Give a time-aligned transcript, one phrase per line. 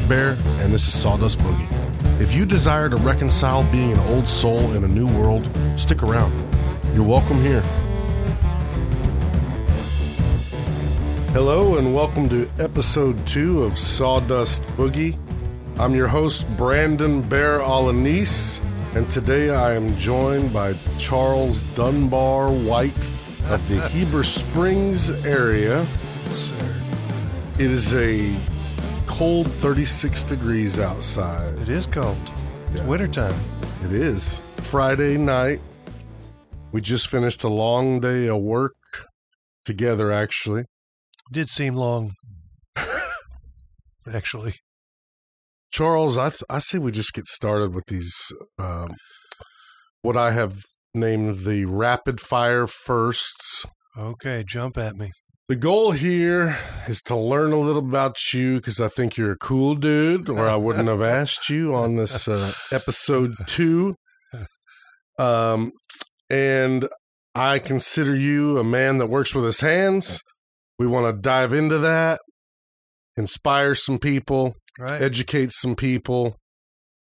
[0.00, 2.20] Bear, and this is Sawdust Boogie.
[2.20, 6.32] If you desire to reconcile being an old soul in a new world, stick around.
[6.94, 7.60] You're welcome here.
[11.32, 15.16] Hello, and welcome to episode two of Sawdust Boogie.
[15.78, 18.60] I'm your host, Brandon Bear Alanis,
[18.94, 23.10] and today I am joined by Charles Dunbar White
[23.50, 25.86] of the Heber Springs area.
[26.34, 26.82] Sir.
[27.58, 28.34] It is a
[29.16, 31.58] cold 36 degrees outside.
[31.58, 32.18] It is cold.
[32.68, 32.86] It's Yeah.
[32.86, 33.34] wintertime.
[33.84, 35.60] It is Friday night.
[36.70, 38.74] We just finished a long day of work
[39.64, 40.64] together, actually.
[41.32, 42.12] Did seem long,
[44.12, 44.54] actually.
[45.72, 48.14] Charles, I, th- I say we just get started with these,
[48.58, 48.96] um,
[50.02, 50.60] what I have
[50.94, 53.64] named the rapid fire firsts.
[53.98, 55.12] Okay, jump at me.
[55.48, 56.58] The goal here
[56.88, 60.48] is to learn a little about you because I think you're a cool dude, or
[60.48, 63.94] I wouldn't have asked you on this uh, episode two.
[65.20, 65.70] Um,
[66.28, 66.88] and
[67.36, 70.20] I consider you a man that works with his hands.
[70.80, 72.20] We want to dive into that,
[73.16, 75.00] inspire some people, Right?
[75.00, 76.36] educate some people.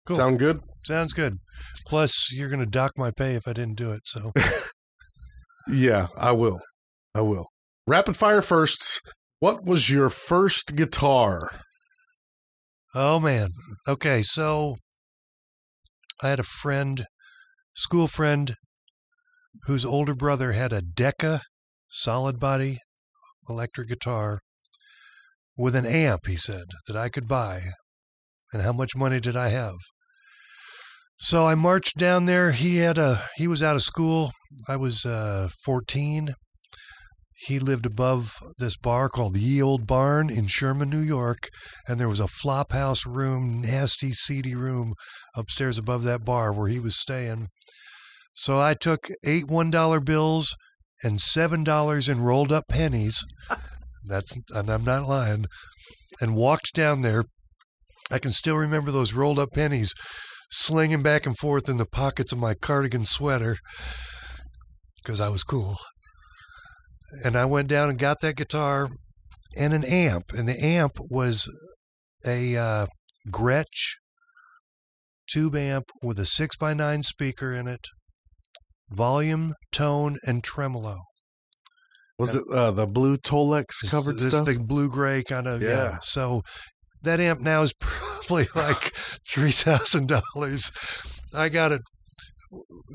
[0.04, 0.16] Cool.
[0.16, 0.60] Sound good?
[0.84, 1.38] Sounds good.
[1.86, 4.00] Plus, you're going to dock my pay if I didn't do it.
[4.04, 4.32] So,
[5.68, 6.58] Yeah, I will.
[7.14, 7.46] I will.
[7.86, 9.00] Rapid fire firsts.
[9.41, 11.50] What was your first guitar?
[12.94, 13.48] oh man.
[13.89, 14.77] Okay, so
[16.22, 17.06] I had a friend,
[17.74, 18.55] school friend,
[19.66, 21.42] whose older brother had a Decca
[21.91, 22.78] solid body
[23.48, 24.41] electric guitar
[25.56, 27.72] with an amp, he said, that I could buy.
[28.52, 29.77] And how much money did I have?
[31.19, 32.52] So I marched down there.
[32.52, 34.33] He had a he was out of school.
[34.69, 36.34] I was uh, 14.
[37.44, 41.48] He lived above this bar called the Ye Old Barn in Sherman, New York,
[41.89, 44.94] and there was a flop house room, nasty, seedy room
[45.34, 47.48] upstairs above that bar where he was staying.
[48.33, 50.55] So I took eight one dollar bills
[51.02, 53.24] and seven dollars in rolled up pennies.
[54.05, 55.46] That's and I'm not lying.
[56.20, 57.24] And walked down there.
[58.08, 59.94] I can still remember those rolled up pennies
[60.52, 63.56] slinging back and forth in the pockets of my cardigan sweater
[65.02, 65.77] because I was cool.
[67.24, 68.89] And I went down and got that guitar
[69.56, 70.33] and an amp.
[70.33, 71.48] And the amp was
[72.24, 72.86] a uh,
[73.30, 73.96] Gretsch
[75.28, 77.86] tube amp with a six by nine speaker in it,
[78.90, 80.98] volume, tone, and tremolo.
[82.18, 84.46] Was it uh, the blue Tolex covered this, stuff?
[84.46, 85.68] The blue gray kind of yeah.
[85.68, 85.98] Yeah.
[86.02, 86.42] So
[87.02, 88.94] that amp now is probably like
[89.29, 90.70] three thousand dollars.
[91.34, 91.83] I got it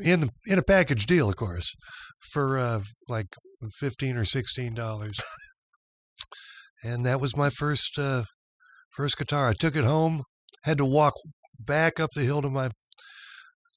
[0.03, 1.73] in the, in a package deal, of course,
[2.19, 3.27] for uh, like
[3.79, 5.19] fifteen or sixteen dollars.
[6.83, 8.23] And that was my first uh,
[8.95, 9.49] first guitar.
[9.49, 10.23] I took it home.
[10.63, 11.13] Had to walk
[11.59, 12.69] back up the hill to my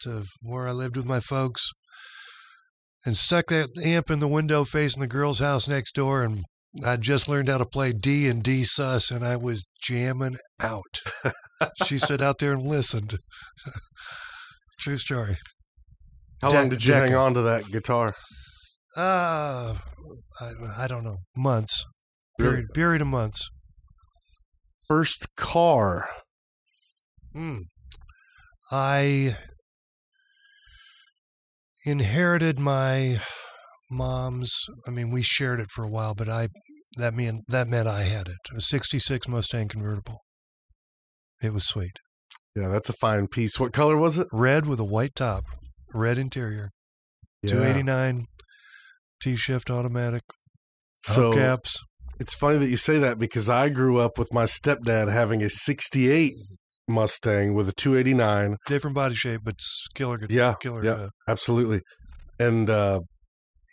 [0.03, 1.71] to where I lived with my folks
[3.05, 6.45] and stuck that amp in the window facing the girl's house next door and
[6.85, 11.01] I just learned how to play D and D sus and I was jamming out.
[11.85, 13.19] she stood out there and listened.
[14.81, 15.37] True story.
[16.43, 18.15] How De- long did you hang on to that guitar?
[18.97, 19.75] Uh
[20.41, 21.19] I, I don't know.
[21.37, 21.85] Months.
[22.39, 23.49] Buried, period of months.
[24.89, 26.09] First car.
[27.37, 27.61] Mm.
[28.73, 29.35] I
[31.85, 33.21] inherited my
[33.91, 34.53] mom's.
[34.87, 36.49] I mean, we shared it for a while, but I
[36.97, 38.39] that mean that meant I had it.
[38.57, 40.19] A '66 Mustang convertible.
[41.43, 41.93] It was sweet,
[42.55, 43.59] Yeah, that's a fine piece.
[43.59, 44.27] What color was it?
[44.31, 45.45] red with a white top,
[45.93, 46.71] red interior,
[47.47, 48.27] 289
[49.23, 50.23] T-shift automatic,
[51.03, 51.77] So hubcaps.
[52.19, 55.49] it's funny that you say that because I grew up with my stepdad having a
[55.51, 56.35] 68
[56.89, 58.57] Mustang with a 289.
[58.67, 59.55] Different body shape, but
[59.95, 60.31] killer good.
[60.31, 60.85] Yeah, killer.
[60.85, 60.91] yeah.
[60.93, 61.83] uh, Absolutely.
[62.39, 63.01] And uh,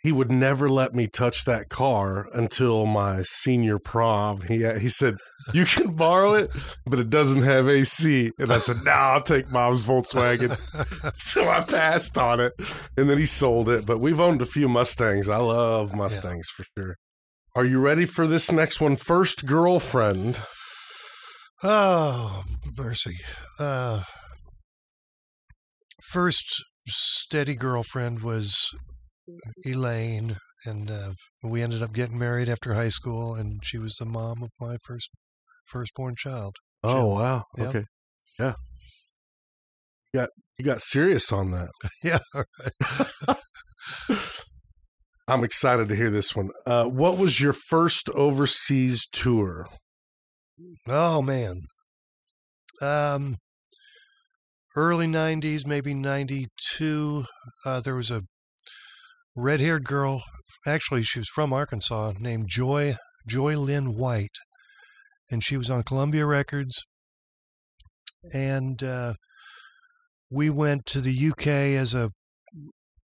[0.02, 4.42] he would never let me touch that car until my senior prom.
[4.42, 5.16] He he said,
[5.52, 6.52] "You can borrow it,
[6.86, 10.56] but it doesn't have AC." And I said, "No, I'll take mom's Volkswagen."
[11.16, 12.52] so I passed on it,
[12.96, 13.86] and then he sold it.
[13.86, 15.28] But we've owned a few Mustangs.
[15.28, 16.96] I love Mustangs for sure.
[17.56, 18.94] Are you ready for this next one?
[18.94, 20.40] First girlfriend.
[21.64, 22.44] Oh,
[22.76, 23.16] mercy.
[23.58, 24.04] Uh,
[26.12, 28.56] first steady girlfriend was
[29.64, 34.04] Elaine, and uh, we ended up getting married after high school, and she was the
[34.04, 35.10] mom of my first
[35.66, 36.56] firstborn child.
[36.82, 37.14] Oh Jill.
[37.14, 37.44] wow.
[37.56, 37.68] Yep.
[37.68, 37.84] Okay.
[38.38, 38.54] Yeah.
[40.12, 40.28] You got
[40.58, 41.70] you got serious on that.
[42.02, 42.18] Yeah.
[45.28, 46.50] I'm excited to hear this one.
[46.66, 49.68] Uh, what was your first overseas tour?
[50.88, 51.62] Oh man.
[52.80, 53.36] Um,
[54.74, 57.26] early '90s, maybe '92.
[57.66, 58.22] Uh, there was a
[59.38, 60.22] red-haired girl.
[60.66, 62.96] Actually, she was from Arkansas, named Joy
[63.26, 64.38] Joy Lynn White,
[65.30, 66.84] and she was on Columbia Records.
[68.32, 69.14] And uh,
[70.30, 72.10] we went to the UK as a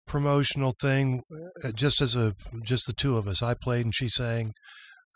[0.06, 1.22] promotional thing,
[1.64, 3.42] uh, just as a just the two of us.
[3.42, 4.52] I played and she sang.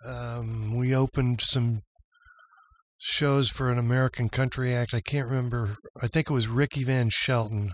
[0.04, 1.82] Um, we opened some
[2.98, 4.94] shows for an American country act.
[4.94, 5.76] I can't remember.
[6.00, 7.72] I think it was Ricky Van Shelton,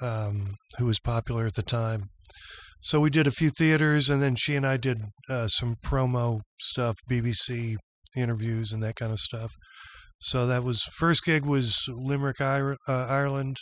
[0.00, 2.10] um, who was popular at the time.
[2.80, 4.98] So we did a few theaters, and then she and I did
[5.28, 7.76] uh, some promo stuff, BBC
[8.16, 9.52] interviews, and that kind of stuff.
[10.20, 13.56] So that was first gig was Limerick, uh, Ireland,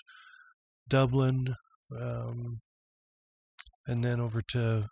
[0.89, 1.55] Dublin,
[1.99, 2.59] um,
[3.87, 4.89] and then over to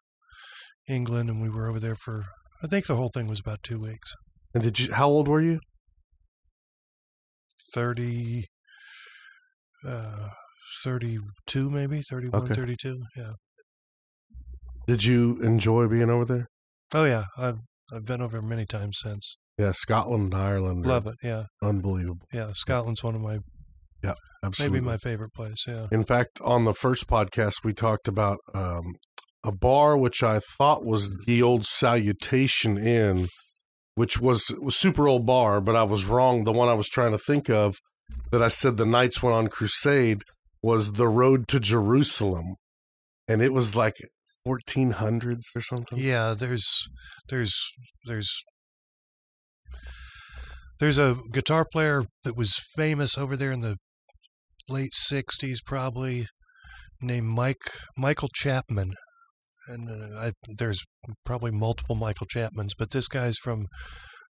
[0.88, 2.25] England, and we were over there for
[2.62, 4.14] I think the whole thing was about two weeks.
[4.55, 4.93] And did you?
[4.93, 5.61] How old were you?
[7.75, 8.46] Thirty.
[9.87, 10.29] Uh,
[10.84, 12.55] 32 maybe 31 Okay.
[12.55, 13.32] 32 yeah
[14.92, 16.48] Did you enjoy being over there?
[16.92, 17.56] oh yeah i've
[17.90, 20.84] i've been over many times since Yeah, Scotland and Ireland.
[20.84, 22.26] love it yeah Unbelievable.
[22.30, 23.38] yeah scotland's one of my
[24.04, 24.12] yeah,
[24.44, 24.80] Absolutely.
[24.80, 28.96] maybe my favorite place yeah In fact, on the first podcast, we talked about um,
[29.42, 33.28] a bar which I thought was the old Salutation Inn,
[33.94, 36.44] which was, was super old bar, but I was wrong.
[36.44, 37.76] The one I was trying to think of
[38.30, 40.22] that I said the Knights went on crusade
[40.62, 42.56] was the Road to Jerusalem,
[43.28, 43.94] and it was like
[44.46, 45.98] 1400s or something.
[45.98, 46.66] Yeah, there's
[47.28, 47.54] there's
[48.06, 48.30] there's
[50.80, 53.76] there's a guitar player that was famous over there in the
[54.68, 56.26] late '60s, probably
[57.00, 58.94] named Mike Michael Chapman,
[59.68, 60.82] and uh, I, there's
[61.24, 63.66] probably multiple Michael Chapmans, but this guy's from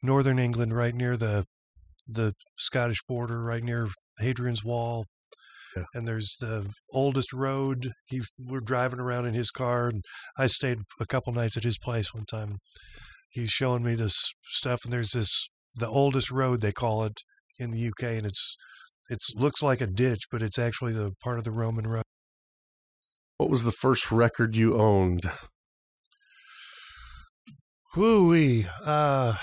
[0.02, 1.44] northern England, right near the
[2.06, 3.88] the Scottish border, right near
[4.18, 5.04] Hadrian's Wall.
[5.78, 5.84] Yeah.
[5.94, 7.92] And there's the oldest road.
[8.06, 10.02] He we're driving around in his car, and
[10.36, 12.58] I stayed a couple nights at his place one time.
[13.30, 14.14] He's showing me this
[14.50, 15.30] stuff, and there's this
[15.76, 17.18] the oldest road they call it
[17.58, 18.56] in the UK, and it's
[19.10, 22.02] it's looks like a ditch, but it's actually the part of the Roman road.
[23.38, 25.22] What was the first record you owned?
[27.96, 28.66] Whoo-wee.
[28.84, 29.34] Uh,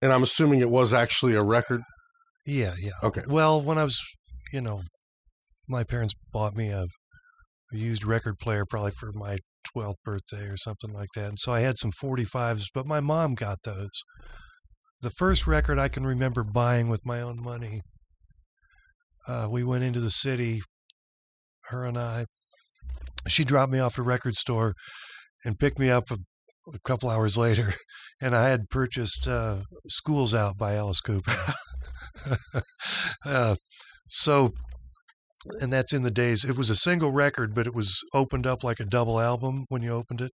[0.00, 1.82] And I'm assuming it was actually a record.
[2.44, 2.92] yeah, yeah.
[3.02, 3.22] Okay.
[3.26, 4.00] Well, when I was,
[4.52, 4.82] you know,
[5.72, 6.82] my parents bought me a,
[7.72, 9.38] a used record player probably for my
[9.74, 11.28] 12th birthday or something like that.
[11.28, 14.04] And so I had some 45s, but my mom got those.
[15.00, 17.80] The first record I can remember buying with my own money,
[19.26, 20.60] uh, we went into the city,
[21.66, 22.26] her and I.
[23.26, 24.74] She dropped me off at a record store
[25.44, 26.18] and picked me up a,
[26.72, 27.72] a couple hours later,
[28.20, 31.54] and I had purchased uh, Schools Out by Alice Cooper.
[33.24, 33.56] uh,
[34.08, 34.52] so,
[35.60, 36.44] and that's in the days.
[36.44, 39.82] It was a single record, but it was opened up like a double album when
[39.82, 40.32] you opened it.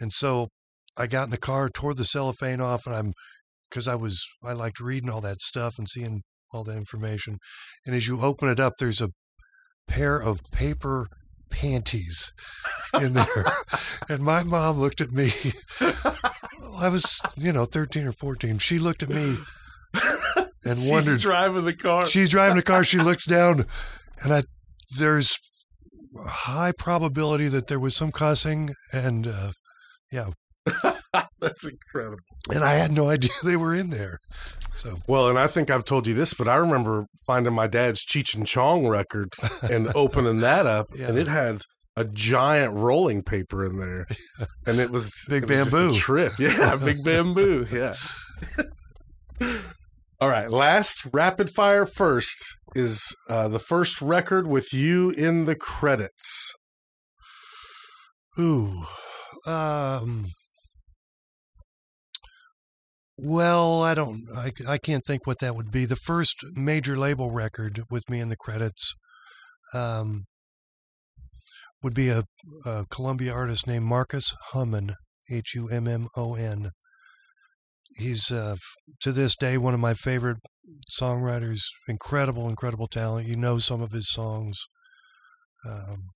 [0.00, 0.48] And so,
[0.96, 3.12] I got in the car, tore the cellophane off, and I'm
[3.68, 7.38] because I was I liked reading all that stuff and seeing all that information.
[7.86, 9.10] And as you open it up, there's a
[9.86, 11.06] pair of paper
[11.50, 12.32] panties
[13.00, 13.44] in there.
[14.08, 15.32] and my mom looked at me.
[15.80, 18.58] I was, you know, 13 or 14.
[18.58, 19.36] She looked at me
[20.64, 22.06] and She's wondered She's driving the car.
[22.06, 22.84] she's driving the car.
[22.84, 23.66] She looks down,
[24.22, 24.42] and I
[24.98, 25.36] there's
[26.18, 29.52] a high probability that there was some cussing, and uh,
[31.40, 32.18] That's incredible.
[32.52, 34.18] and I had no idea they were in there.
[34.76, 38.04] So Well, and I think I've told you this, but I remember finding my dad's
[38.04, 39.32] Cheech and Chong record
[39.62, 41.62] and opening that up, and it had
[41.96, 44.06] a giant rolling paper in there,
[44.66, 45.94] and it was Big it was bamboo.
[45.98, 46.32] trip.
[46.38, 47.66] Yeah, big bamboo.
[47.72, 47.94] Yeah.
[50.20, 55.54] All right, last rapid fire first is uh, the first record with you in the
[55.54, 56.52] credits.
[58.36, 58.82] ooh,
[59.46, 60.26] um,
[63.16, 65.84] well, I don't, I, I can't think what that would be.
[65.84, 68.94] The first major label record with me in the credits,
[69.72, 70.24] um,
[71.80, 72.24] would be a,
[72.66, 74.94] a Columbia artist named Marcus Hummon,
[75.30, 76.72] H U M M O N.
[77.98, 78.56] He's uh,
[79.00, 80.38] to this day one of my favorite
[80.98, 81.60] songwriters.
[81.88, 83.26] Incredible, incredible talent.
[83.26, 84.56] You know some of his songs.
[85.68, 86.10] Um,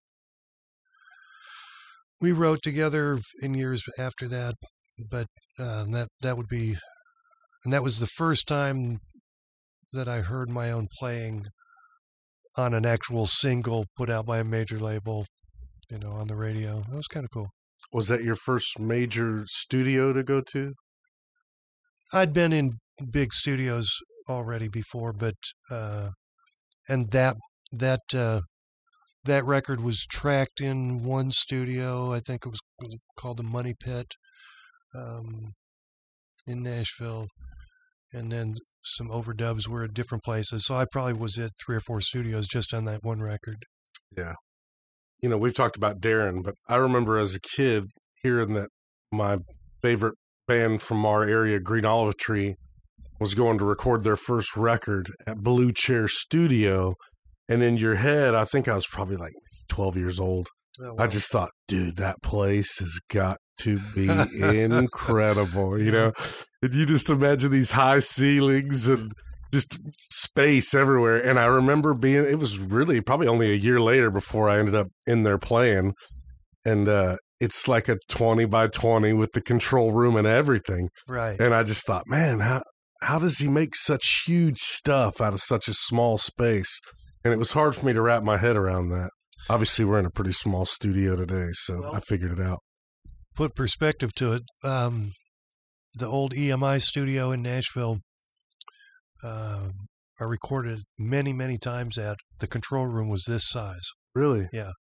[2.21, 4.55] we wrote together in years after that,
[5.11, 5.27] but
[5.59, 6.77] uh, that that would be,
[7.65, 8.99] and that was the first time
[9.93, 11.47] that I heard my own playing
[12.57, 15.27] on an actual single put out by a major label,
[15.91, 16.83] you know, on the radio.
[16.89, 17.49] That was kind of cool.
[17.93, 20.75] Was that your first major studio to go to?
[22.13, 22.79] I'd been in
[23.11, 23.89] big studios
[24.29, 25.35] already before, but
[25.71, 26.11] uh,
[26.89, 27.37] and that
[27.73, 28.43] that uh,
[29.25, 32.13] that record was tracked in one studio.
[32.13, 32.61] I think it was
[33.19, 34.07] called the Money Pit
[34.95, 35.53] um,
[36.47, 37.29] in Nashville,
[38.13, 38.55] and then
[38.85, 40.67] some overdubs were at different places.
[40.67, 43.65] So I probably was at three or four studios just on that one record.
[44.17, 44.35] Yeah,
[45.21, 47.85] you know, we've talked about Darren, but I remember as a kid
[48.23, 48.69] hearing that
[49.11, 49.39] my
[49.81, 52.57] favorite band from our area, Green Olive Tree,
[53.21, 56.95] was going to record their first record at Blue Chair Studio.
[57.49, 59.33] And in your head, I think I was probably like
[59.69, 60.49] 12 years old.
[60.81, 64.09] Oh, I just thought, dude, that place has got to be
[64.41, 66.13] incredible, you know?
[66.63, 69.13] And you just imagine these high ceilings and
[69.53, 69.79] just
[70.11, 71.19] space everywhere.
[71.19, 74.75] And I remember being, it was really probably only a year later before I ended
[74.75, 75.93] up in there playing.
[76.65, 80.89] And uh, it's like a 20 by 20 with the control room and everything.
[81.09, 81.39] right.
[81.41, 82.63] And I just thought, man, how,
[83.03, 86.71] how does he make such huge stuff out of such a small space?
[87.25, 89.11] And it was hard for me to wrap my head around that.
[89.51, 92.61] Obviously, we're in a pretty small studio today, so Well- I figured it out.
[93.35, 95.13] put perspective to it, um,
[95.95, 97.97] the old EMI studio in Nashville,
[99.25, 99.73] um,
[100.21, 102.17] I recorded many, many times at.
[102.39, 103.83] The control room was this size.
[104.15, 104.49] Really?
[104.53, 104.73] Yeah.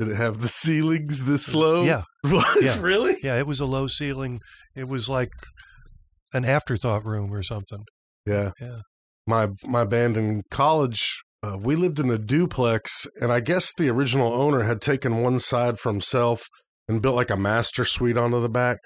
[0.00, 1.82] Did it have the ceilings this low?
[1.84, 2.62] Yeah, What?
[2.62, 2.80] Yeah.
[2.80, 3.16] Really?
[3.22, 3.38] yeah.
[3.38, 4.40] It was a low ceiling.
[4.74, 5.30] It was like
[6.32, 7.84] an afterthought room or something.
[8.24, 8.52] Yeah.
[8.58, 8.80] Yeah.
[9.26, 13.90] My my band in college, uh, we lived in a duplex, and I guess the
[13.90, 16.48] original owner had taken one side for himself
[16.88, 18.78] and built like a master suite onto the back,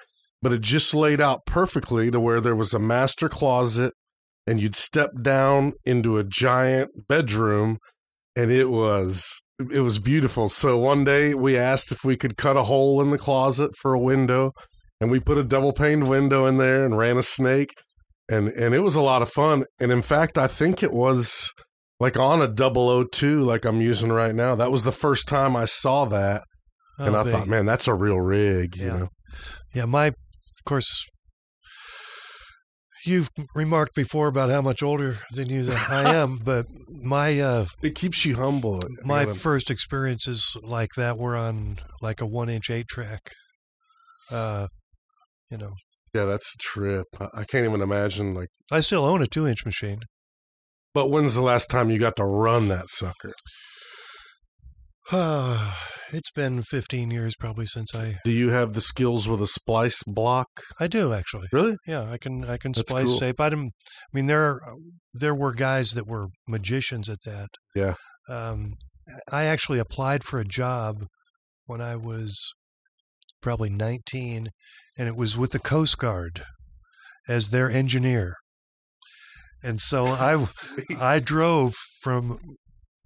[0.43, 3.93] but it just laid out perfectly to where there was a master closet,
[4.49, 7.79] and you'd step down into a giant bedroom,
[8.35, 10.49] and it was it was beautiful.
[10.49, 13.93] So one day we asked if we could cut a hole in the closet for
[13.95, 14.53] a window,
[15.01, 17.73] and we put a double paned window in there and ran a snake
[18.29, 19.65] and and it was a lot of fun.
[19.79, 21.51] And in fact, I think it was
[22.01, 24.55] like on a 002 like I'm using right now.
[24.55, 26.43] That was the first time I saw that,
[26.99, 27.33] oh, and Oh, I big.
[27.33, 28.77] thought, man, that's a real rig.
[28.77, 29.09] You know,
[29.75, 30.15] yeah, my, of
[30.65, 31.05] course,
[33.05, 37.67] you've remarked before about how much older than you that I am, but my uh,
[37.83, 38.83] it keeps you humble.
[39.05, 43.33] My gotta- first experiences like that were on like a one inch eight track.
[44.31, 44.69] Uh,
[45.51, 45.73] you know,
[46.15, 47.07] yeah, that's a trip.
[47.21, 48.35] I, I can't even imagine.
[48.35, 50.01] Like, I still own a two inch machine.
[50.93, 53.35] but when's the last time you got to run that sucker?
[56.15, 60.03] it's been 15 years probably since I Do you have the skills with a splice
[60.07, 60.49] block?
[60.81, 61.49] I do actually.
[61.53, 61.77] Really?
[61.87, 63.21] Yeah, I can I can That's splice cool.
[63.21, 63.41] tape.
[63.41, 63.73] I didn't.
[63.77, 64.61] I mean, there are,
[65.13, 67.49] there were guys that were magicians at that.
[67.75, 67.95] Yeah.
[68.29, 68.75] Um,
[69.31, 71.07] I actually applied for a job
[71.67, 72.39] when I was
[73.43, 74.49] probably 19,
[74.97, 76.45] and it was with the Coast Guard
[77.29, 78.35] as their engineer.
[79.63, 80.47] And so I
[80.99, 82.39] I drove from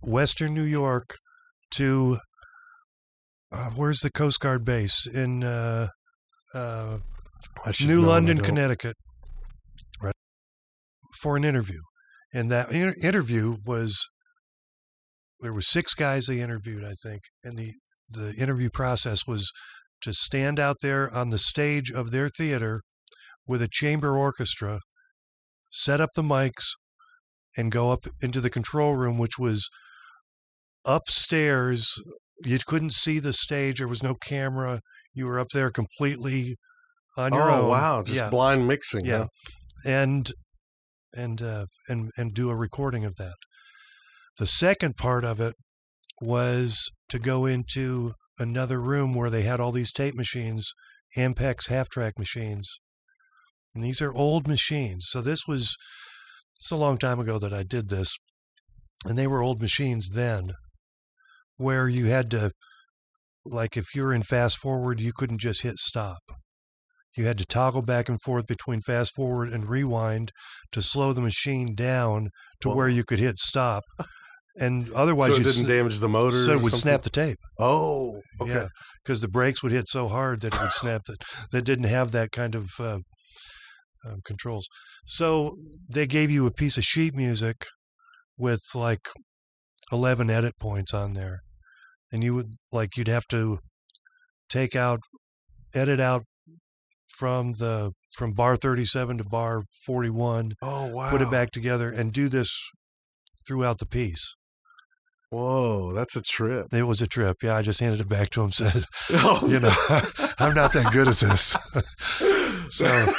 [0.02, 1.16] Western New York
[1.72, 2.18] to
[3.52, 5.88] uh, where's the Coast Guard base in uh,
[6.54, 6.98] uh,
[7.80, 8.38] New know, and I London.
[8.38, 8.96] Connecticut,
[10.02, 10.14] right,
[11.20, 11.80] for an interview.
[12.32, 13.98] And that inter- interview was
[15.40, 17.72] there were six guys they interviewed, I think, and the
[18.10, 19.50] the interview process was
[20.00, 22.82] to stand out there on the stage of their theater
[23.46, 24.80] with a chamber orchestra,
[25.70, 26.64] set up the mics,
[27.56, 29.68] and go up into the control room, which was
[30.84, 32.00] upstairs.
[32.44, 33.78] You couldn't see the stage.
[33.78, 34.80] There was no camera.
[35.12, 36.56] You were up there completely
[37.16, 37.50] on your own.
[37.50, 37.68] oh own.
[37.68, 39.04] wow, just yeah, blind mixing.
[39.04, 39.26] yeah, huh?
[39.84, 40.32] and
[41.14, 43.34] and uh, and and do a recording of that.
[44.38, 45.54] The second part of it
[46.20, 50.72] was to go into another room where they had all these tape machines,
[51.16, 52.78] Ampex half track machines,
[53.74, 55.06] and these are old machines.
[55.08, 55.76] So this was
[56.56, 58.16] it's a long time ago that I did this,
[59.04, 60.52] and they were old machines then,
[61.58, 62.50] where you had to
[63.44, 66.20] like if you're in fast forward, you couldn't just hit stop.
[67.16, 70.30] You had to toggle back and forth between fast forward and rewind
[70.72, 72.76] to slow the machine down to Whoa.
[72.76, 73.82] where you could hit stop.
[74.60, 76.44] And otherwise, so it you didn't s- damage the motor.
[76.44, 76.80] so it would something?
[76.80, 77.38] snap the tape.
[77.58, 78.52] Oh, okay.
[78.52, 78.68] Yeah,
[79.04, 81.16] because the brakes would hit so hard that it would snap that.
[81.52, 82.98] That didn't have that kind of uh,
[84.04, 84.66] um, controls.
[85.06, 85.56] So
[85.88, 87.66] they gave you a piece of sheet music
[88.36, 89.08] with like
[89.92, 91.40] eleven edit points on there,
[92.12, 93.58] and you would like you'd have to
[94.48, 95.00] take out,
[95.74, 96.24] edit out
[97.16, 101.10] from the from bar thirty seven to bar forty one, Oh wow.
[101.10, 102.50] put it back together, and do this
[103.46, 104.34] throughout the piece.
[105.30, 106.72] Whoa, that's a trip.
[106.72, 107.36] It was a trip.
[107.42, 108.50] Yeah, I just handed it back to him.
[108.52, 109.74] Said, Oh, you know,
[110.38, 111.54] I'm not that good at this.
[112.70, 113.12] so Yeah,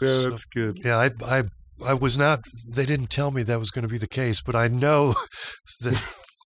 [0.00, 0.78] So- that's good.
[0.84, 1.42] Yeah, I, I,
[1.84, 2.40] I was not.
[2.68, 5.14] They didn't tell me that was going to be the case, but I know
[5.80, 6.00] that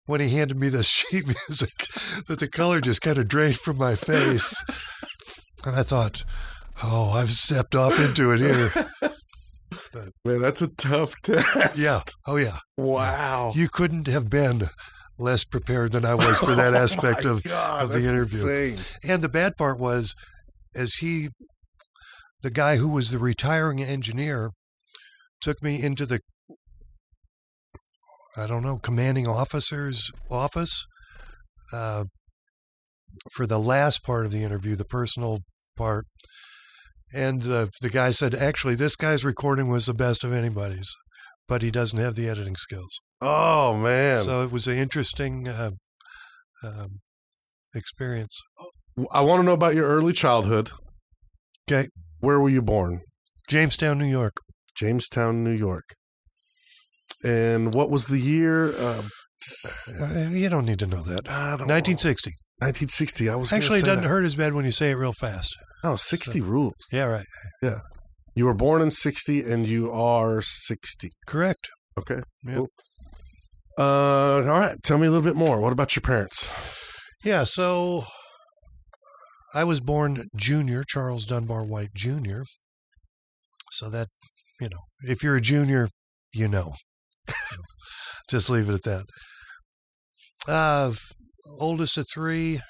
[0.08, 1.86] when he handed me the sheet music,
[2.26, 4.54] that the color just kind of drained from my face,
[5.64, 6.24] and I thought,
[6.82, 8.72] "Oh, I've stepped off into it here."
[10.24, 11.78] Man, that's a tough test.
[11.78, 12.00] Yeah.
[12.26, 12.58] Oh, yeah.
[12.76, 13.52] Wow.
[13.54, 14.68] You couldn't have been
[15.18, 17.42] less prepared than I was for that oh aspect Oh of.
[17.42, 18.40] God, of the interview.
[18.48, 18.78] insane.
[19.06, 20.14] And the bad part was,
[20.74, 21.28] as he,
[22.42, 24.50] the guy who was the retiring engineer,
[25.40, 26.20] took me into the,
[28.38, 30.84] I don't know, commanding officer's office
[31.72, 32.04] uh,
[33.32, 35.40] for the last part of the interview, the personal
[35.76, 36.04] part.
[37.12, 40.94] And the the guy said, actually, this guy's recording was the best of anybody's,
[41.46, 43.00] but he doesn't have the editing skills.
[43.20, 44.22] Oh man.
[44.24, 45.70] So it was an interesting uh,
[46.62, 47.00] um,
[47.74, 48.38] experience.
[49.10, 50.70] I want to know about your early childhood.
[51.70, 51.88] Okay.
[52.20, 53.00] Where were you born?
[53.48, 54.34] Jamestown, New York.
[54.74, 55.84] Jamestown, New York.
[57.24, 58.76] And what was the year?
[58.76, 59.02] Uh,
[60.00, 61.28] Uh, you don't need to know that.
[61.30, 61.74] I don't know.
[61.74, 62.30] 1960.
[62.58, 63.28] 1960.
[63.30, 64.08] I was Actually, it doesn't that.
[64.08, 65.54] hurt as bad when you say it real fast.
[65.84, 66.74] Oh, 60 rules.
[66.92, 67.26] Yeah, right.
[67.62, 67.80] Yeah.
[68.34, 71.10] You were born in 60 and you are 60.
[71.26, 71.68] Correct.
[71.96, 72.20] Okay.
[72.44, 72.56] Yep.
[72.56, 72.68] Cool.
[73.78, 74.76] Uh, all right.
[74.82, 75.60] Tell me a little bit more.
[75.60, 76.48] What about your parents?
[77.24, 78.04] Yeah, so
[79.54, 82.42] I was born junior, Charles Dunbar White Jr.
[83.72, 84.08] So that,
[84.60, 85.88] you know, if you're a junior,
[86.32, 86.74] you know.
[88.30, 89.04] Just leave it at that.
[90.46, 90.92] Uh,
[91.58, 92.60] oldest of three,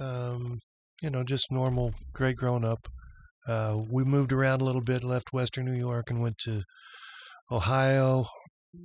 [0.00, 0.58] um,
[1.02, 2.86] you know, just normal, great grown up.
[3.46, 6.62] Uh, we moved around a little bit, left Western New York and went to
[7.50, 8.26] Ohio,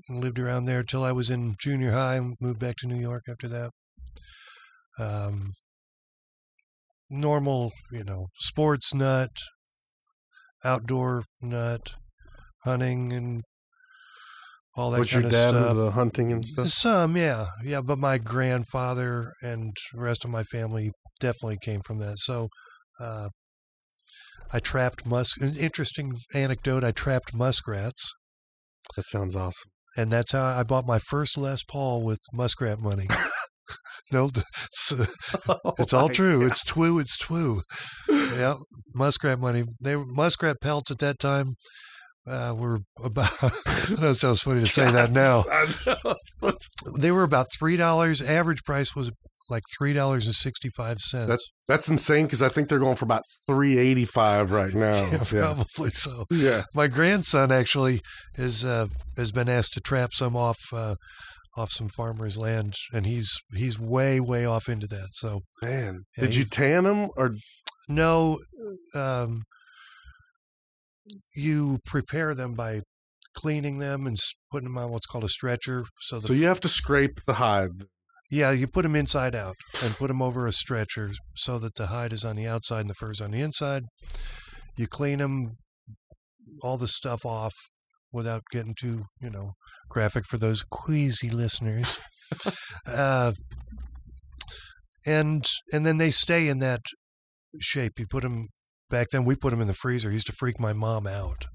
[0.09, 3.47] lived around there till I was in junior high, moved back to New York after
[3.49, 3.71] that.
[4.99, 5.53] Um,
[7.09, 9.31] normal, you know, sports nut,
[10.63, 11.93] outdoor nut,
[12.63, 13.43] hunting and
[14.75, 16.67] all that Was your dad into the hunting and stuff?
[16.69, 21.99] Some, yeah, yeah, but my grandfather and the rest of my family definitely came from
[21.99, 22.19] that.
[22.19, 22.47] So,
[22.99, 23.29] uh,
[24.53, 25.41] I trapped musk.
[25.41, 28.13] An interesting anecdote: I trapped muskrats,
[28.95, 29.71] That sounds awesome.
[29.97, 33.07] and that's how I bought my first Les Paul with muskrat money.
[34.11, 34.93] no, it's,
[35.79, 36.45] it's all true.
[36.45, 36.99] It's twoo.
[36.99, 37.61] It's twoo.
[38.09, 38.55] yeah,
[38.93, 39.63] muskrat money.
[39.81, 41.55] They were muskrat pelts at that time.
[42.27, 43.29] Uh, were about.
[43.41, 45.43] I know it sounds funny to say that now.
[46.97, 48.21] They were about three dollars.
[48.21, 49.11] Average price was
[49.49, 51.27] like three dollars and sixty five cents.
[51.27, 54.93] That's That's insane because I think they're going for about 385 right now.
[55.01, 55.41] yeah, Yeah.
[55.53, 56.25] probably so.
[56.29, 56.63] Yeah.
[56.73, 58.01] My grandson actually
[58.35, 60.95] is uh, has been asked to trap some off uh,
[61.57, 65.07] off some farmers' land, and he's he's way way off into that.
[65.13, 66.03] So Man.
[66.17, 67.31] Yeah, Did he- you tan them or
[67.89, 68.37] no,
[68.95, 69.41] um,
[71.35, 72.81] you prepare them by
[73.35, 74.17] cleaning them and
[74.51, 75.85] putting them on what's called a stretcher.
[76.01, 77.85] So the so you have to scrape the hide?
[78.29, 81.87] Yeah, you put them inside out and put them over a stretcher so that the
[81.87, 83.83] hide is on the outside and the fur is on the inside.
[84.77, 85.51] You clean them,
[86.61, 87.53] all the stuff off
[88.13, 89.51] without getting too, you know,
[89.89, 91.97] graphic for those queasy listeners.
[92.87, 93.33] uh,
[95.05, 96.81] and and then they stay in that
[97.59, 97.99] shape.
[97.99, 98.47] You put them
[98.91, 99.25] back then.
[99.25, 100.09] We put them in the freezer.
[100.09, 101.47] It used to freak my mom out,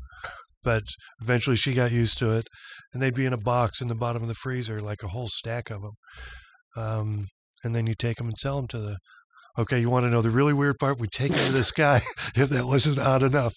[0.64, 0.82] but
[1.22, 2.48] eventually she got used to it,
[2.92, 5.28] and they'd be in a box in the bottom of the freezer, like a whole
[5.28, 5.92] stack of them.
[6.76, 7.26] Um,
[7.62, 8.98] and then you take them and sell them to the.
[9.58, 10.98] Okay, you want to know the really weird part?
[10.98, 12.00] We take them to this guy.
[12.34, 13.54] if that wasn't odd enough,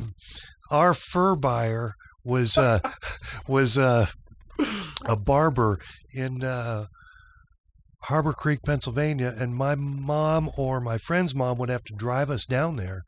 [0.70, 1.92] our fur buyer
[2.24, 2.78] was uh,
[3.48, 4.06] was uh,
[5.04, 5.78] a barber
[6.14, 6.86] in uh,
[8.04, 12.44] Harbor Creek, Pennsylvania, and my mom or my friend's mom would have to drive us
[12.44, 13.02] down there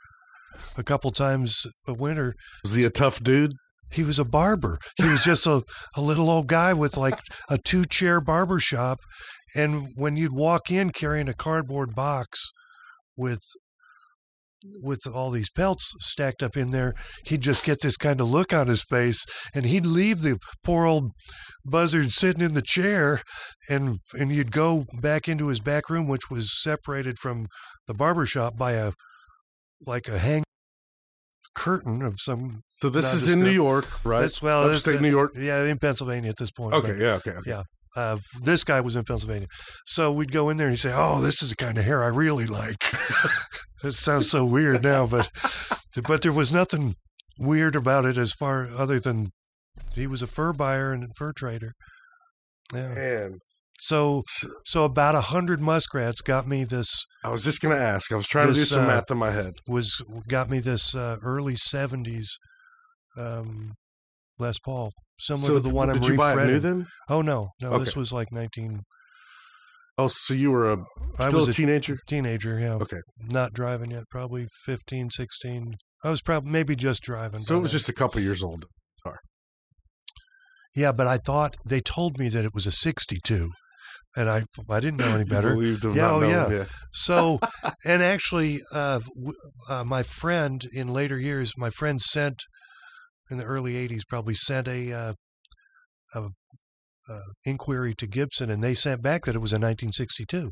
[0.77, 2.35] a couple times a winter.
[2.63, 3.53] Was he a tough dude?
[3.91, 4.79] He was a barber.
[4.97, 5.63] He was just a,
[5.95, 8.99] a little old guy with like a two chair barber shop.
[9.55, 12.51] And when you'd walk in carrying a cardboard box
[13.17, 13.41] with
[14.83, 16.95] with all these pelts stacked up in there,
[17.27, 20.87] he'd just get this kind of look on his face and he'd leave the poor
[20.87, 21.11] old
[21.65, 23.23] buzzard sitting in the chair
[23.69, 27.47] and and you'd go back into his back room which was separated from
[27.87, 28.93] the barber shop by a
[29.87, 30.43] like a hang
[31.55, 34.21] curtain of some So this is in New York, right?
[34.21, 35.33] That's well, Upstate New York.
[35.37, 36.75] Yeah, in Pennsylvania at this point.
[36.75, 37.51] Okay, yeah, okay, okay.
[37.97, 39.49] Uh, this guy was in Pennsylvania,
[39.87, 42.03] so we'd go in there and he'd say, "Oh, this is the kind of hair
[42.03, 42.85] I really like."
[43.83, 45.29] this sounds so weird now, but
[46.07, 46.95] but there was nothing
[47.39, 49.31] weird about it as far other than
[49.95, 51.73] he was a fur buyer and a fur trader.
[52.73, 52.95] Yeah.
[52.95, 53.39] Man,
[53.79, 54.23] So
[54.65, 56.89] so about a hundred muskrats got me this
[57.25, 58.11] I was just gonna ask.
[58.13, 59.53] I was trying to do some uh, math in my head.
[59.67, 62.27] was got me this uh, early '70s
[63.17, 63.75] um,
[64.39, 66.87] Les Paul, similar So to the one did I'm you buy it new then?
[67.09, 68.81] Oh no, no, this was like 19.
[69.99, 70.79] Oh, so you were a
[71.21, 71.97] still was a a teenager?
[72.07, 72.59] teenager.
[72.59, 72.75] Yeah.
[72.75, 73.01] Okay.
[73.31, 74.05] Not driving yet.
[74.11, 75.75] Probably 15, 16.
[76.03, 77.43] I was probably maybe just driving.
[77.43, 77.79] So it was then.
[77.79, 78.65] just a couple years old.
[80.75, 83.51] Yeah, but I thought they told me that it was a 62,
[84.17, 85.55] and I I didn't know any better.
[85.63, 86.65] Yeah, not oh, knowing, yeah.
[86.93, 87.41] So,
[87.85, 92.43] and actually, uh, w- uh, my friend in later years, my friend sent
[93.33, 95.13] in the early '80s, probably sent a, uh,
[96.15, 96.29] a,
[97.09, 100.51] a inquiry to Gibson, and they sent back that it was a 1962.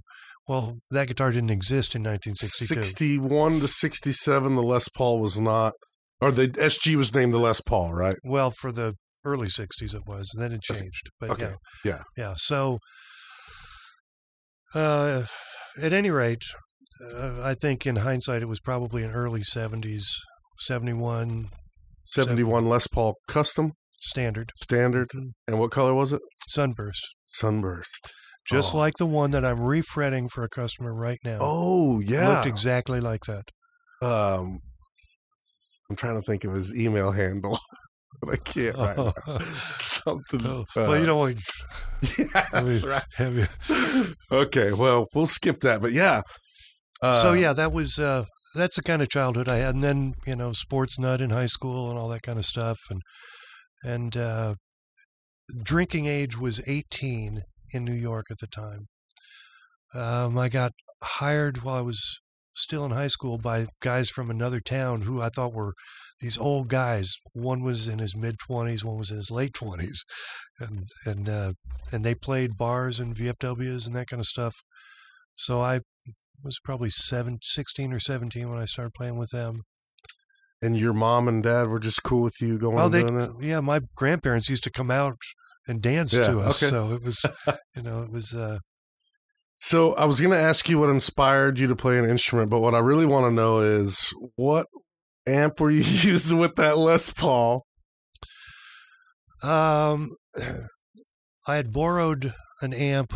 [0.48, 2.82] Well, that guitar didn't exist in 1962.
[2.82, 5.74] 61 to 67, the Les Paul was not,
[6.20, 8.16] or the SG was named the Les Paul, right?
[8.24, 10.80] Well, for the early '60s it was, and then it Okay.
[10.80, 11.10] changed.
[11.20, 11.42] But Okay.
[11.44, 12.02] yeah, Yeah.
[12.16, 12.34] yeah.
[12.36, 12.78] So,
[14.74, 15.24] uh,
[15.80, 16.42] at any rate,
[17.04, 20.04] uh, I think in hindsight it was probably in early '70s,
[20.58, 21.50] '71
[22.12, 25.10] 71 Les Paul Custom, standard standard.
[25.46, 26.20] And what color was it?
[26.48, 28.12] sunburst, Sunburst.
[28.46, 28.78] just Oh.
[28.78, 31.38] like the one that I'm refretting for a customer right now.
[31.40, 32.28] Oh, yeah.
[32.28, 33.44] looked exactly like that.
[34.02, 34.58] um,
[35.88, 37.58] I'm trying to think of his email handle,
[38.22, 39.12] but I can't right now.
[39.78, 40.46] Something.
[40.46, 41.38] Oh, well, you uh, don't want
[42.18, 43.02] Yeah, I mean, that's right.
[43.16, 44.14] have you.
[44.32, 46.22] Okay, well, we'll skip that, but yeah.
[47.02, 50.14] Uh, so yeah, that was uh, that's the kind of childhood I had, and then
[50.26, 53.02] you know, sports nut in high school and all that kind of stuff, and
[53.82, 54.54] and uh,
[55.62, 58.86] drinking age was 18 in New York at the time.
[59.94, 62.20] Um, I got hired while I was
[62.54, 65.74] still in high school by guys from another town who I thought were
[66.20, 67.16] these old guys.
[67.32, 69.98] One was in his mid 20s, one was in his late 20s,
[70.58, 71.52] and and uh,
[71.92, 74.54] and they played bars and VFWs and that kind of stuff.
[75.36, 75.80] So I
[76.42, 79.62] was probably seven, 16 or 17 when I started playing with them.
[80.62, 83.34] And your mom and dad were just cool with you going Oh, they, doing that?
[83.40, 85.16] yeah, my grandparents used to come out
[85.66, 86.58] and dance Yeah, to us.
[86.58, 86.68] okay.
[86.68, 87.24] So it was,
[87.76, 88.58] you know, it was, uh,
[89.58, 92.60] So I was going to ask you what inspired you to play an instrument, but
[92.60, 94.66] what I really want to know is what
[95.26, 97.64] amp were you using with that Les Paul?
[99.42, 100.10] um,
[101.46, 103.14] I had borrowed an amp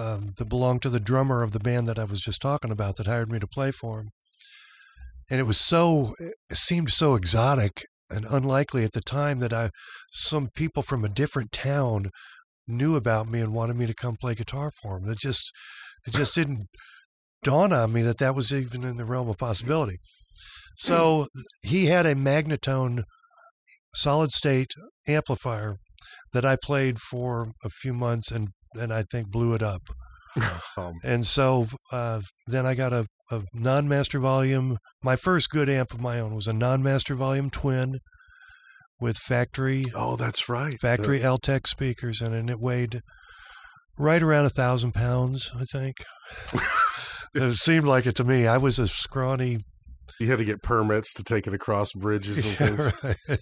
[0.00, 2.96] um, that belonged to the drummer of the band that I was just talking about
[2.96, 4.10] that hired me to play for him.
[5.30, 9.70] And it was so, it seemed so exotic and unlikely at the time that I,
[10.10, 12.10] some people from a different town
[12.66, 15.08] knew about me and wanted me to come play guitar for them.
[15.08, 15.52] That just,
[16.06, 16.66] it just didn't
[17.44, 19.98] dawn on me that that was even in the realm of possibility.
[20.76, 21.26] So
[21.62, 23.04] he had a Magnatone
[23.94, 24.70] solid state
[25.06, 25.76] amplifier
[26.32, 29.82] that I played for a few months and and I think blew it up.
[30.76, 34.78] Um, And so uh, then I got a, a non-master volume.
[35.02, 37.98] My first good amp of my own was a non-master volume twin
[39.00, 40.78] with factory oh, that's right.
[40.80, 43.00] factory Altec speakers in it, and it weighed
[43.98, 45.96] right around a thousand pounds, I think.
[47.34, 48.46] it seemed like it to me.
[48.46, 49.58] I was a scrawny
[50.20, 53.02] You had to get permits to take it across bridges and Yeah, things.
[53.28, 53.38] right.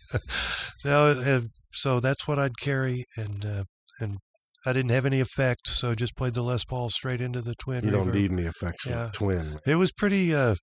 [0.85, 1.41] no, uh,
[1.73, 3.65] so that's what I'd carry, and uh,
[4.01, 4.19] and
[4.69, 7.85] I didn't have any effect, so just played the Les Paul straight into the twin.
[7.85, 9.07] You don't need any effects Yeah.
[9.07, 9.59] a twin.
[9.67, 10.35] It was pretty.
[10.35, 10.57] Uh,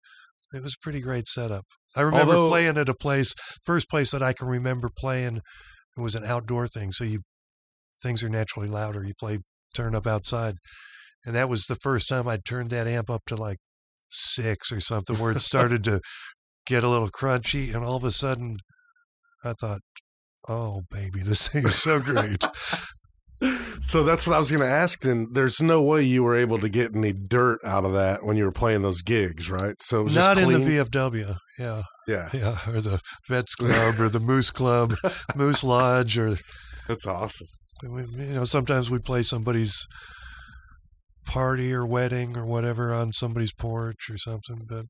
[0.53, 1.65] it was a pretty great setup.
[1.95, 5.37] I remember Although- playing at a place, first place that I can remember playing.
[5.97, 7.21] It was an outdoor thing, so you
[8.03, 9.03] things are naturally louder.
[9.03, 9.39] You play
[9.73, 10.55] turn up outside,
[11.25, 13.57] and that was the first time I'd turned that amp up to like
[14.11, 15.99] six or something, where it started to
[16.67, 18.57] get a little crunchy, and all of a sudden,
[19.43, 19.81] I thought,
[20.47, 22.43] "Oh, baby, this thing is so great."
[23.81, 25.01] So that's what I was going to ask.
[25.01, 28.37] Then there's no way you were able to get any dirt out of that when
[28.37, 29.75] you were playing those gigs, right?
[29.79, 31.83] So it was Not in the VFW, yeah.
[32.07, 34.95] Yeah, Yeah, or the Vets Club or the Moose Club,
[35.35, 36.37] Moose Lodge, or
[36.87, 37.47] that's awesome.
[37.83, 39.87] we, you know sometimes we play somebody's
[41.25, 44.65] party or wedding or whatever on somebody's porch or something.
[44.67, 44.85] But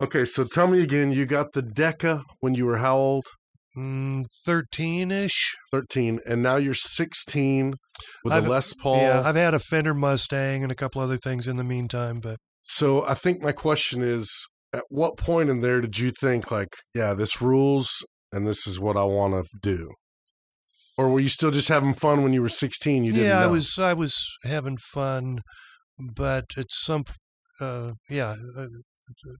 [0.00, 1.12] Okay, so tell me again.
[1.12, 3.26] You got the Decca when you were how old?
[3.76, 5.54] Thirteen ish.
[5.70, 7.74] Thirteen, and now you're sixteen
[8.24, 8.98] with I've- a Les Paul.
[8.98, 12.38] Yeah, I've had a Fender Mustang and a couple other things in the meantime, but
[12.62, 14.28] So I think my question is
[14.72, 17.88] at what point in there did you think like, yeah, this rules
[18.32, 19.90] and this is what I want to do?
[20.98, 23.04] Or were you still just having fun when you were 16?
[23.04, 25.40] You didn't yeah, I was I was having fun,
[25.98, 27.04] but at some
[27.60, 28.34] uh, yeah.
[28.56, 28.66] Uh,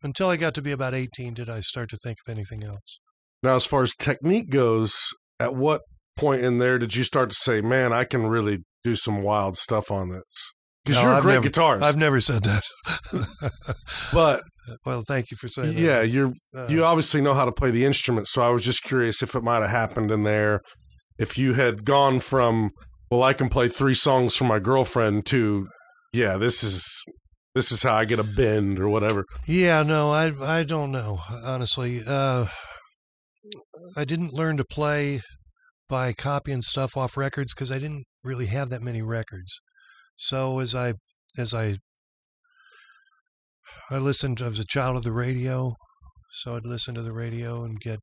[0.03, 3.01] until I got to be about 18, did I start to think of anything else?
[3.43, 4.95] Now, as far as technique goes,
[5.39, 5.83] at what
[6.17, 9.57] point in there did you start to say, man, I can really do some wild
[9.57, 10.23] stuff on this?
[10.85, 11.83] because No, you're a I've great never- guitarist.
[11.83, 12.63] I've never said that.
[14.13, 14.43] but
[14.87, 15.81] well, thank you for saying that.
[15.81, 18.29] yeah, you're Uh, you obviously know how to play the instrument.
[18.29, 20.61] So I was just curious if it might have happened in there,
[21.19, 22.71] if you had gone from
[23.11, 25.69] well, I can play three songs for my girlfriend to
[26.13, 26.85] yeah, this is
[27.55, 29.25] this is how I get a bend or whatever.
[29.47, 32.03] Yeah, no, I I don't know honestly.
[32.07, 32.47] Uh,
[33.97, 35.23] I didn't learn to play
[35.89, 39.61] by copying stuff off records because I didn't really have that many records.
[40.17, 40.95] So as I
[41.39, 41.79] as I
[43.91, 45.75] I listened, I was a child of the radio,
[46.33, 48.01] so I'd listen to the radio and get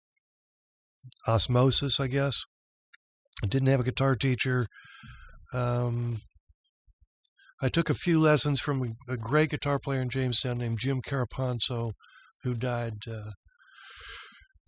[1.28, 2.44] osmosis, I guess.
[3.44, 4.68] I didn't have a guitar teacher.
[5.54, 6.22] Um,
[7.62, 11.94] I took a few lessons from a, great guitar player in Jamestown named Jim Caraponso,
[12.44, 13.32] who died uh,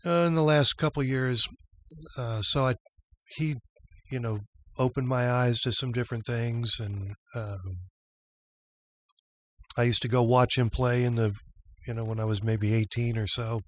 [0.06, 1.48] uh, in the last couple of years.
[2.18, 2.76] Uh, so I,
[3.38, 3.56] he,
[4.12, 4.40] you know,
[4.78, 7.78] opened my eyes to some different things, and um,
[9.78, 11.34] I used to go watch him play in the,
[11.88, 13.62] you know, when I was maybe 18 or so.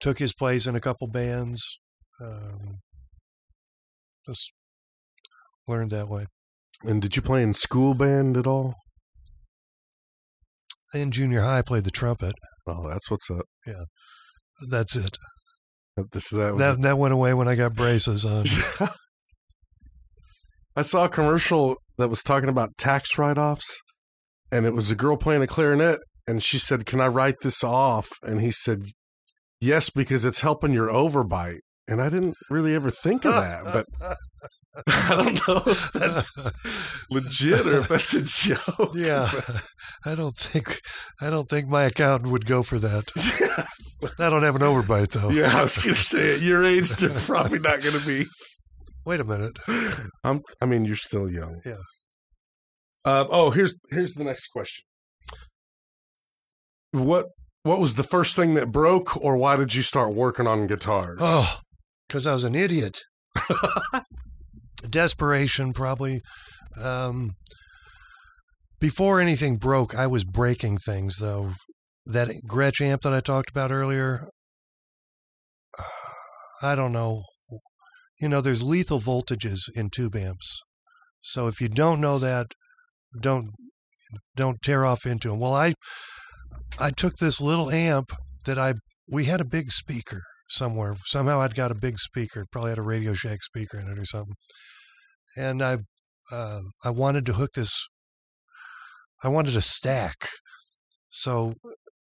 [0.00, 1.62] Took his place in a couple bands.
[2.20, 2.78] Um,
[4.26, 4.52] just
[5.68, 6.26] learned that way.
[6.82, 8.74] And did you play in school band at all?
[10.94, 12.34] In junior high, I played the trumpet.
[12.66, 13.46] Oh, that's what's up.
[13.66, 13.84] Yeah,
[14.68, 15.16] that's it.
[15.96, 18.46] This that was That that went away when I got braces on.
[20.76, 23.80] I saw a commercial that was talking about tax write offs,
[24.50, 27.62] and it was a girl playing a clarinet, and she said, Can I write this
[27.62, 28.08] off?
[28.22, 28.86] And he said,
[29.60, 31.60] Yes, because it's helping your overbite.
[31.86, 33.84] And I didn't really ever think of that, but
[34.86, 36.32] I don't know if that's
[37.10, 38.92] legit or if that's a joke.
[38.94, 39.30] yeah,
[40.04, 40.80] I don't think
[41.20, 43.10] I don't think my accountant would go for that.
[44.18, 45.28] I don't have an overbite though.
[45.30, 48.26] Yeah, I was going to say, at your age, they're probably not going to be.
[49.04, 49.58] Wait a minute.
[50.24, 51.60] I'm, I mean, you're still young.
[51.66, 51.76] Yeah.
[53.04, 54.84] Uh, oh, here's here's the next question.
[56.92, 57.26] What
[57.64, 61.18] what was the first thing that broke, or why did you start working on guitars?
[61.20, 61.60] Oh,
[62.08, 63.00] because I was an idiot.
[64.88, 66.20] Desperation, probably.
[66.80, 67.32] Um,
[68.80, 71.54] before anything broke, I was breaking things, though.
[72.04, 74.26] That Gretsch amp that I talked about earlier,
[76.62, 77.22] I don't know.
[78.20, 80.62] You know, there's lethal voltages in tube amps.
[81.20, 82.46] So if you don't know that,
[83.20, 83.50] don't
[84.36, 85.38] don't tear off into them.
[85.38, 85.74] Well, I
[86.78, 88.12] I took this little amp
[88.44, 88.74] that I
[89.08, 90.96] we had a big speaker somewhere.
[91.04, 92.46] Somehow I'd got a big speaker.
[92.50, 94.34] Probably had a Radio Shack speaker in it or something.
[95.36, 95.78] And I
[96.30, 97.86] uh, I wanted to hook this.
[99.22, 100.28] I wanted a stack,
[101.10, 101.54] so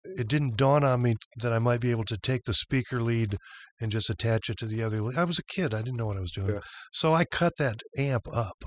[0.03, 3.37] it didn't dawn on me that I might be able to take the speaker lead
[3.79, 5.01] and just attach it to the other.
[5.01, 5.17] lead.
[5.17, 5.73] I was a kid.
[5.73, 6.55] I didn't know what I was doing.
[6.55, 6.59] Yeah.
[6.93, 8.63] So I cut that amp up,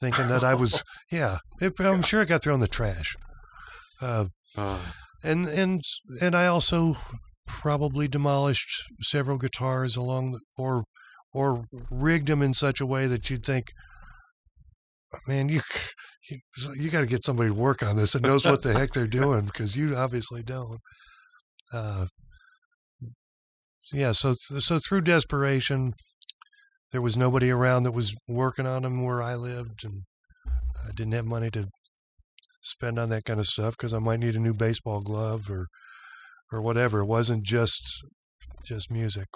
[0.00, 1.38] thinking that I was yeah.
[1.60, 3.16] It, I'm sure it got thrown in the trash.
[4.00, 4.80] Uh, Uh,
[5.22, 5.82] and and
[6.20, 6.96] and I also
[7.46, 10.84] probably demolished several guitars along the, or
[11.32, 13.72] or rigged them in such a way that you'd think,
[15.26, 15.60] man, you
[16.28, 16.38] you,
[16.76, 19.06] you got to get somebody to work on this and knows what the heck they're
[19.22, 20.78] doing because you obviously don't.
[21.72, 22.06] Uh,
[23.92, 25.94] yeah, so so through desperation,
[26.92, 30.02] there was nobody around that was working on them where I lived, and
[30.86, 31.68] I didn't have money to
[32.62, 35.66] spend on that kind of stuff because I might need a new baseball glove or
[36.52, 37.00] or whatever.
[37.00, 37.82] It wasn't just
[38.64, 39.26] just music.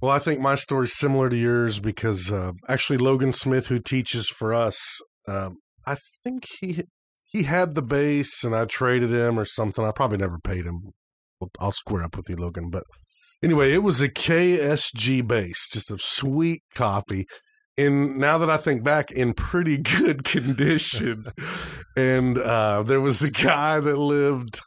[0.00, 4.28] Well, I think my story's similar to yours because uh, actually Logan Smith, who teaches
[4.28, 4.78] for us,
[5.26, 6.82] um, I think he
[7.26, 9.84] he had the bass, and I traded him or something.
[9.84, 10.92] I probably never paid him.
[11.60, 12.70] I'll square up with you, Logan.
[12.70, 12.84] But
[13.42, 17.26] anyway, it was a KSG bass, just a sweet copy.
[17.78, 21.24] And now that I think back, in pretty good condition.
[21.96, 24.60] and uh, there was a guy that lived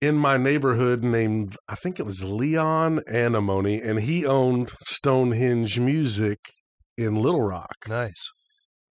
[0.00, 6.38] in my neighborhood named I think it was Leon Anemone, and he owned Stonehenge Music
[6.96, 7.76] in Little Rock.
[7.88, 8.30] Nice.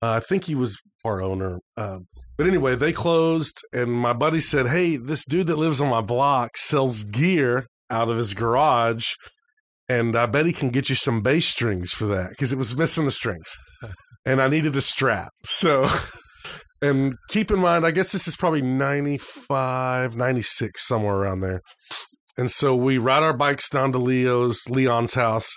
[0.01, 1.59] Uh, I think he was our owner.
[1.75, 1.99] Uh,
[2.37, 6.01] but anyway, they closed, and my buddy said, "Hey, this dude that lives on my
[6.01, 9.13] block sells gear out of his garage."
[9.89, 12.75] And I bet he can get you some bass strings for that because it was
[12.75, 13.55] missing the strings.
[14.25, 15.31] And I needed a strap.
[15.45, 15.89] So,
[16.81, 21.61] and keep in mind, I guess this is probably 95, 96, somewhere around there.
[22.37, 25.49] And so we ride our bikes down to Leo's, Leon's house.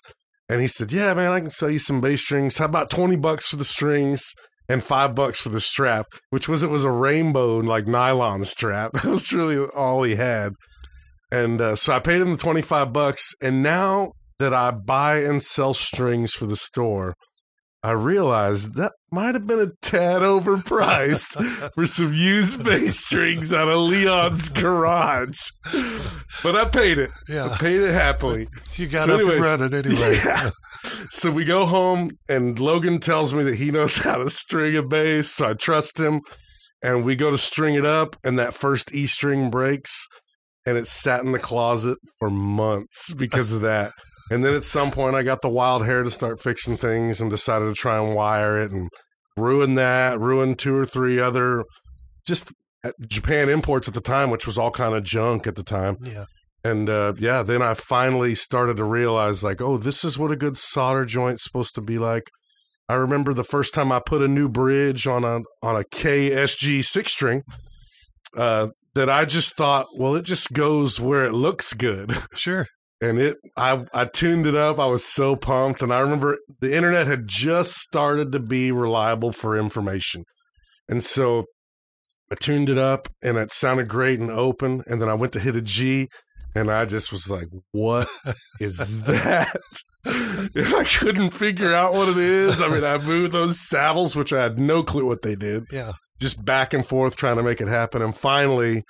[0.48, 2.56] And he said, Yeah, man, I can sell you some bass strings.
[2.56, 4.24] How about 20 bucks for the strings
[4.68, 6.06] and five bucks for the strap?
[6.30, 8.92] Which was, it was a rainbow, like nylon strap.
[9.02, 10.54] That was really all he had.
[11.30, 13.35] And uh, so I paid him the 25 bucks.
[13.40, 17.14] And now that I buy and sell strings for the store,
[17.83, 23.69] I realized that might have been a tad overpriced for some used bass strings out
[23.69, 25.38] of Leon's garage.
[26.43, 27.11] But I paid it.
[27.29, 27.47] Yeah.
[27.47, 28.49] I paid it happily.
[28.77, 30.16] you got So up anyway- and running anyway.
[30.25, 30.51] Yeah.
[31.11, 34.83] So we go home, and Logan tells me that he knows how to string a
[34.83, 35.31] bass.
[35.31, 36.21] So I trust him.
[36.83, 40.07] And we go to string it up, and that first E string breaks,
[40.64, 43.93] and it sat in the closet for months because of that.
[44.31, 47.31] And then at some point, I got the wild hair to start fixing things and
[47.31, 48.88] decided to try and wire it and
[49.37, 51.64] ruin that, ruin two or three other
[52.27, 52.53] just
[53.07, 55.97] Japan imports at the time, which was all kind of junk at the time.
[56.03, 56.25] yeah,
[56.64, 60.37] And uh, yeah, then I finally started to realize, like, oh, this is what a
[60.37, 62.31] good solder joint's supposed to be like.
[62.88, 66.85] I remember the first time I put a new bridge on a on a KSG
[66.85, 67.43] six string,
[68.37, 72.66] uh, that I just thought, well, it just goes where it looks good, sure.
[73.01, 74.79] And it I I tuned it up.
[74.79, 79.33] I was so pumped, and I remember the internet had just started to be reliable
[79.33, 80.25] for information,
[80.89, 81.47] and so
[82.31, 84.83] I tuned it up, and it sounded great and open.
[84.87, 86.09] And then I went to hit a G,
[86.55, 88.09] and I just was like, "What
[88.61, 89.57] is that?"
[90.05, 92.61] And I couldn't figure out what it is.
[92.61, 95.93] I mean, I moved those saddles, which I had no clue what they did, Yeah,
[96.21, 98.03] just back and forth trying to make it happen.
[98.03, 98.85] And finally,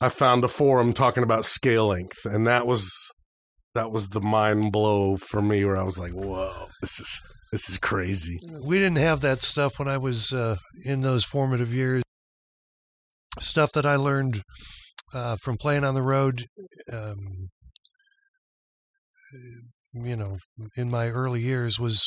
[0.00, 2.90] I found a forum talking about scale length, and that was
[3.76, 7.70] that was the mind blow for me, where I was like, "Whoa, this is this
[7.70, 12.02] is crazy." we didn't have that stuff when I was uh, in those formative years.
[13.38, 14.42] Stuff that I learned
[15.12, 16.46] uh, from playing on the road,
[16.92, 17.48] um,
[19.92, 20.38] you know,
[20.76, 22.02] in my early years was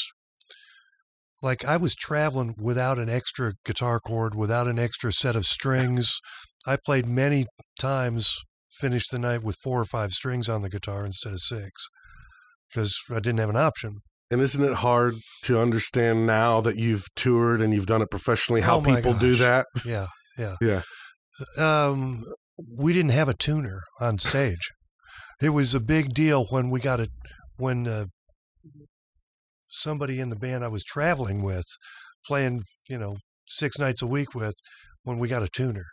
[1.41, 6.19] like I was traveling without an extra guitar cord, without an extra set of strings.
[6.65, 7.45] I played many
[7.79, 8.35] times,
[8.79, 11.87] finished the night with four or five strings on the guitar instead of six
[12.69, 13.97] because I didn't have an option.
[14.31, 18.61] And isn't it hard to understand now that you've toured and you've done it professionally
[18.61, 19.65] how Oh people do that?
[19.85, 20.81] Yeah, yeah, Yeah.
[21.57, 22.23] Um,
[22.77, 24.69] we didn't have a tuner on stage.
[25.41, 27.09] It was a big deal when we got it
[27.57, 28.05] when uh,
[29.69, 31.65] somebody in the band I was traveling with,
[32.25, 34.55] playing you know six nights a week with,
[35.03, 35.85] when we got a tuner.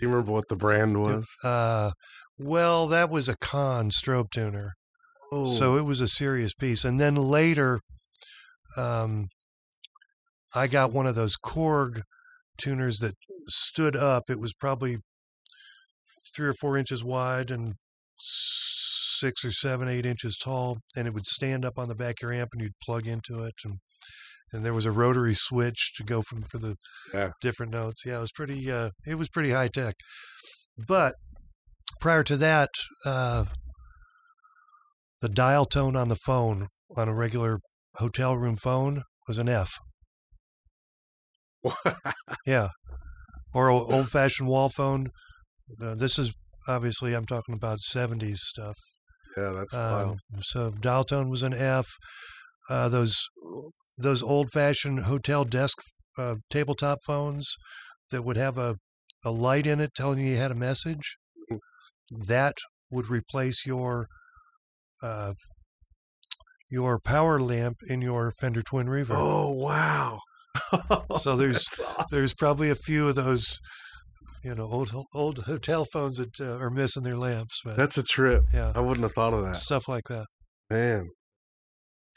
[0.00, 1.28] Do you remember what the brand was?
[1.44, 1.90] Uh,
[2.38, 4.72] well, that was a Conn strobe tuner.
[5.30, 6.86] Oh, So it was a serious piece.
[6.86, 7.80] And then later,
[8.78, 9.28] um,
[10.54, 12.00] I got one of those Korg
[12.56, 13.14] tuners that
[13.48, 14.30] stood up.
[14.30, 14.96] It was probably
[16.34, 17.74] three or four inches wide and
[18.18, 22.22] six or seven, eight inches tall, and it would stand up on the back of
[22.22, 23.74] your amp, and you'd plug into it, and
[24.52, 26.76] and there was a rotary switch to go from for the
[27.14, 27.30] Yeah.
[27.40, 28.04] different notes.
[28.04, 28.70] Yeah, it was pretty.
[28.70, 29.94] Uh, it was pretty high tech.
[30.88, 31.14] But
[32.00, 32.70] prior to that,
[33.04, 33.44] uh,
[35.20, 37.60] the dial tone on the phone on a regular
[37.96, 39.70] hotel room phone was an F.
[42.46, 42.68] Yeah,
[43.52, 45.10] or old fashioned wall phone.
[45.82, 46.32] Uh, this is
[46.66, 48.76] obviously I'm talking about 70s stuff.
[49.36, 51.86] yeah, that's Um, so dial tone was an F.
[52.70, 53.18] Uh, those
[53.98, 55.76] those old fashioned hotel desk
[56.16, 57.52] uh, tabletop phones
[58.12, 58.76] that would have a,
[59.24, 61.16] a light in it telling you you had a message.
[62.10, 62.54] That
[62.90, 64.06] would replace your
[65.02, 65.34] uh,
[66.70, 69.16] your power lamp in your Fender Twin Reverb.
[69.16, 70.20] Oh wow!
[71.20, 72.06] So there's awesome.
[72.10, 73.58] there's probably a few of those,
[74.44, 77.60] you know, old old hotel phones that uh, are missing their lamps.
[77.64, 78.44] But that's a trip.
[78.54, 80.26] yeah, I wouldn't have thought of that, stuff like that.
[80.70, 81.10] man.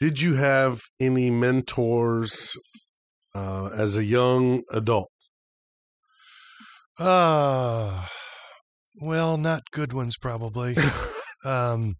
[0.04, 2.58] Did you have any mentors
[3.34, 5.08] uh, as a young adult?
[6.98, 8.06] Uh
[9.00, 10.76] well, not good ones probably.
[11.46, 11.94] um,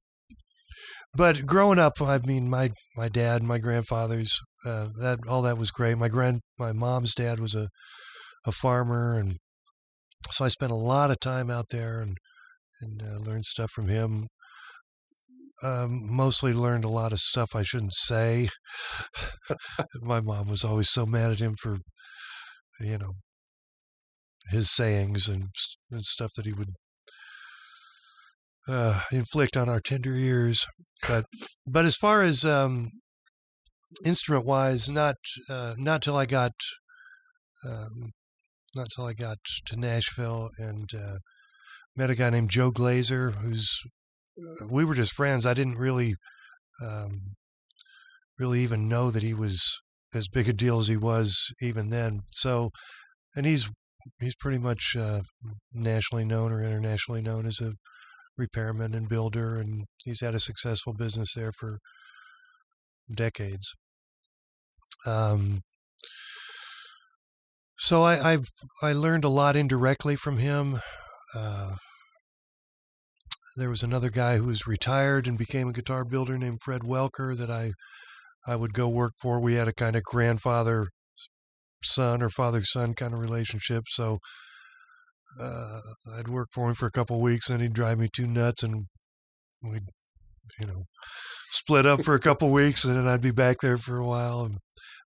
[1.15, 5.71] but growing up, I mean, my my dad, my grandfathers, uh, that all that was
[5.71, 5.97] great.
[5.97, 7.71] My grand, my mom's dad was a
[8.45, 9.39] a farmer, and
[10.31, 12.19] so I spent a lot of time out there and
[12.83, 14.27] and uh, learned stuff from him.
[15.63, 18.49] Um, mostly learned a lot of stuff I shouldn't say.
[20.03, 21.79] my mom was always so mad at him for,
[22.81, 23.13] you know,
[24.51, 25.49] his sayings and,
[25.91, 26.75] and stuff that he would
[28.69, 30.67] uh, inflict on our tender ears.
[31.07, 31.27] But
[31.67, 32.91] but as far as um,
[34.05, 35.17] instrument wise, not
[35.49, 36.53] uh, not till I got
[37.65, 38.13] um,
[38.75, 41.19] not till I got to Nashville and uh,
[41.97, 43.71] met a guy named Joe Glaser, who's
[44.69, 45.47] we were just friends.
[45.47, 46.15] I didn't really
[46.83, 47.35] um,
[48.39, 49.63] really even know that he was
[50.15, 52.21] as big a deal as he was even then.
[52.33, 52.71] So,
[53.37, 53.69] and he's
[54.21, 55.23] he's pretty much uh,
[55.73, 57.75] nationally known or internationally known as a
[58.37, 61.79] repairman and builder, and he's had a successful business there for
[63.13, 63.75] decades.
[65.07, 65.61] Um,
[67.79, 68.49] so I, I've
[68.83, 70.81] I learned a lot indirectly from him.
[71.35, 71.77] Uh,
[73.57, 77.37] there was another guy who was retired and became a guitar builder named Fred Welker
[77.37, 77.73] that I
[78.47, 79.41] I would go work for.
[79.41, 80.89] We had a kind of grandfather
[81.83, 83.85] son or father son kind of relationship.
[83.89, 84.19] So
[85.41, 85.81] uh,
[86.13, 88.63] I'd work for him for a couple of weeks, and he'd drive me too nuts,
[88.63, 88.87] and
[89.63, 89.89] we'd
[90.61, 90.85] you know
[91.51, 94.07] split up for a couple of weeks, and then I'd be back there for a
[94.07, 94.51] while.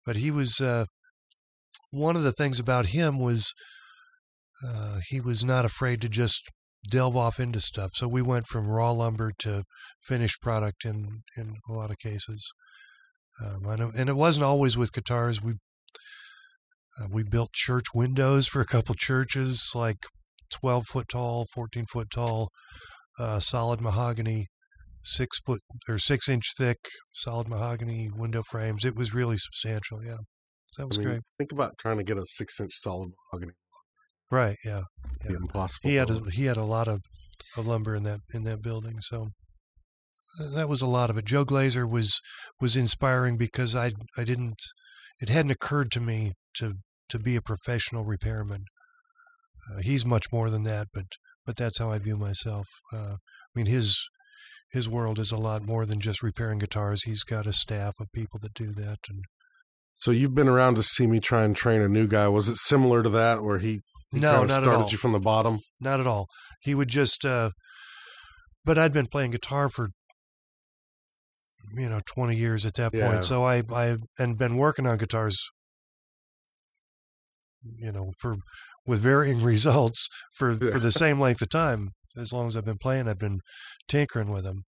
[0.06, 0.86] But he was uh,
[1.92, 3.54] one of the things about him was
[4.66, 6.42] uh, he was not afraid to just
[6.90, 7.92] delve off into stuff.
[7.94, 9.64] So we went from raw lumber to
[10.02, 12.52] finished product in in a lot of cases.
[13.44, 15.42] Um, and it wasn't always with guitars.
[15.42, 15.54] We
[17.00, 19.98] uh, we built church windows for a couple churches, like
[20.54, 22.50] 12 foot tall, 14 foot tall,
[23.20, 24.48] uh, solid mahogany,
[25.04, 26.78] six foot or six inch thick,
[27.12, 28.86] solid mahogany window frames.
[28.86, 30.04] It was really substantial.
[30.04, 30.18] Yeah,
[30.78, 31.22] that was I mean, great.
[31.38, 33.54] Think about trying to get a six inch solid mahogany.
[34.32, 34.58] Right.
[34.66, 34.84] Yeah.
[35.24, 35.38] yeah.
[35.38, 35.90] Impossible.
[35.90, 37.02] He had a, he had a lot of,
[37.56, 38.98] of lumber in that in that building.
[39.02, 39.30] So
[40.40, 41.26] uh, that was a lot of it.
[41.26, 42.20] Joe Glaser was
[42.60, 44.62] was inspiring because I I didn't
[45.20, 46.76] it hadn't occurred to me to
[47.10, 48.66] to be a professional repairman.
[49.72, 51.06] Uh, he's much more than that, but
[51.46, 52.68] but that's how I view myself.
[52.92, 53.98] Uh, I mean his
[54.72, 57.04] his world is a lot more than just repairing guitars.
[57.04, 59.24] He's got a staff of people that do that and
[59.96, 62.28] so you've been around to see me try and train a new guy.
[62.28, 63.82] Was it similar to that where he,
[64.16, 64.90] he no, not started at all.
[64.90, 65.60] you from the bottom?
[65.80, 66.28] Not at all.
[66.62, 67.52] He would just uh,
[68.64, 69.90] but I'd been playing guitar for
[71.76, 73.10] you know 20 years at that yeah.
[73.10, 73.26] point.
[73.26, 75.38] So I I and been working on guitars
[77.78, 78.38] you know for
[78.86, 80.72] with varying results for yeah.
[80.72, 83.40] for the same length of time as long as I've been playing I've been
[83.88, 84.64] tinkering with them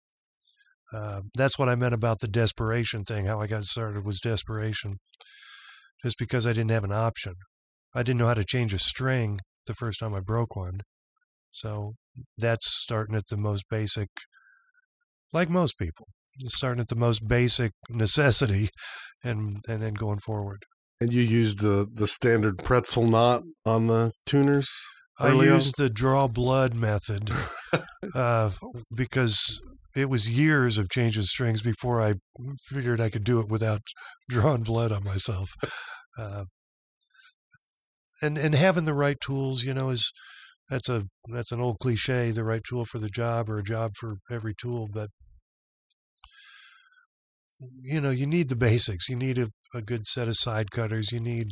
[0.94, 4.98] uh, that's what I meant about the desperation thing how I got started was desperation
[6.04, 7.36] just because I didn't have an option
[7.94, 10.82] I didn't know how to change a string the first time I broke one
[11.52, 11.94] so
[12.38, 14.10] that's starting at the most basic
[15.34, 16.08] like most people
[16.46, 18.70] starting at the most basic necessity
[19.24, 20.60] and and then going forward
[21.00, 24.70] and you used the the standard pretzel knot on the tuners.
[25.20, 25.86] I used on?
[25.86, 27.32] the draw blood method
[28.16, 28.52] uh,
[28.94, 29.60] because
[29.96, 32.16] it was years of changing strings before I
[32.68, 33.82] figured I could do it without
[34.30, 35.52] drawing blood on myself.
[36.18, 36.46] Uh,
[38.22, 40.12] and and having the right tools, you know, is
[40.70, 42.32] that's a that's an old cliche.
[42.32, 44.88] The right tool for the job, or a job for every tool.
[44.92, 45.10] But
[47.60, 49.10] you know, you need the basics.
[49.10, 51.12] You need a, a good set of side cutters.
[51.12, 51.48] You need,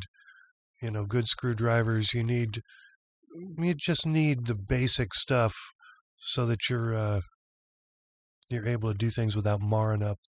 [0.81, 2.13] you know, good screwdrivers.
[2.13, 2.61] You need,
[3.57, 5.53] you just need the basic stuff
[6.19, 7.21] so that you're uh,
[8.49, 10.19] you're able to do things without marring up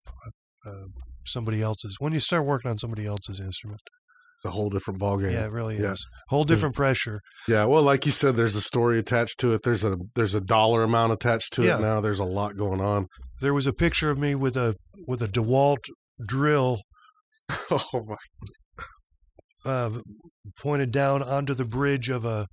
[0.66, 0.86] uh,
[1.26, 1.96] somebody else's.
[1.98, 3.82] When you start working on somebody else's instrument,
[4.36, 5.32] it's a whole different ballgame.
[5.32, 5.92] Yeah, it really yeah.
[5.92, 6.06] is.
[6.28, 7.22] Whole different pressure.
[7.48, 9.62] Yeah, well, like you said, there's a story attached to it.
[9.62, 11.78] There's a there's a dollar amount attached to yeah.
[11.78, 12.02] it now.
[12.02, 13.06] There's a lot going on.
[13.40, 14.76] There was a picture of me with a
[15.06, 15.88] with a DeWalt
[16.24, 16.82] drill.
[17.70, 18.16] oh my!
[19.64, 19.90] Uh,
[20.60, 22.46] pointed down onto the bridge of a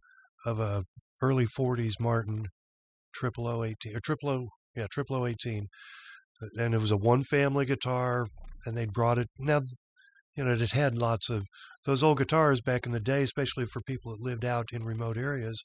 [0.45, 0.85] of a
[1.21, 2.45] early '40s Martin
[3.13, 5.67] triple O eighteen or triple O yeah triple O eighteen,
[6.57, 8.27] and it was a one family guitar,
[8.65, 9.61] and they brought it now.
[10.37, 11.43] You know, it had lots of
[11.85, 15.17] those old guitars back in the day, especially for people that lived out in remote
[15.17, 15.63] areas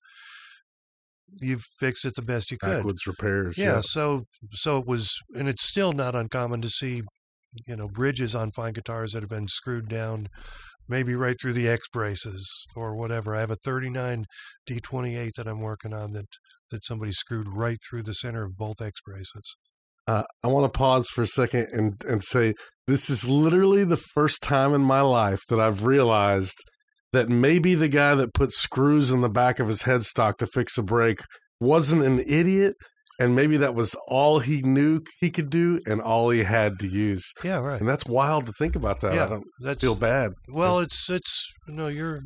[1.40, 2.78] you fixed it the best you could.
[2.78, 3.58] Backwards repairs.
[3.58, 7.02] Yeah, yeah, So so it was, and it's still not uncommon to see,
[7.66, 10.28] you know, bridges on fine guitars that have been screwed down,
[10.88, 13.34] maybe right through the X braces or whatever.
[13.34, 14.24] I have a 39
[14.68, 16.26] D28 that I'm working on that
[16.70, 19.54] that somebody screwed right through the center of both X braces.
[20.06, 22.54] Uh, I want to pause for a second and and say
[22.88, 26.56] this is literally the first time in my life that I've realized
[27.12, 30.76] that maybe the guy that put screws in the back of his headstock to fix
[30.78, 31.20] a brake
[31.60, 32.74] wasn't an idiot
[33.20, 36.86] and maybe that was all he knew he could do and all he had to
[36.86, 37.30] use.
[37.44, 37.78] Yeah, right.
[37.78, 39.14] And that's wild to think about that.
[39.14, 40.32] Yeah, I don't that's, feel bad.
[40.48, 42.20] Well, it's it's no, you're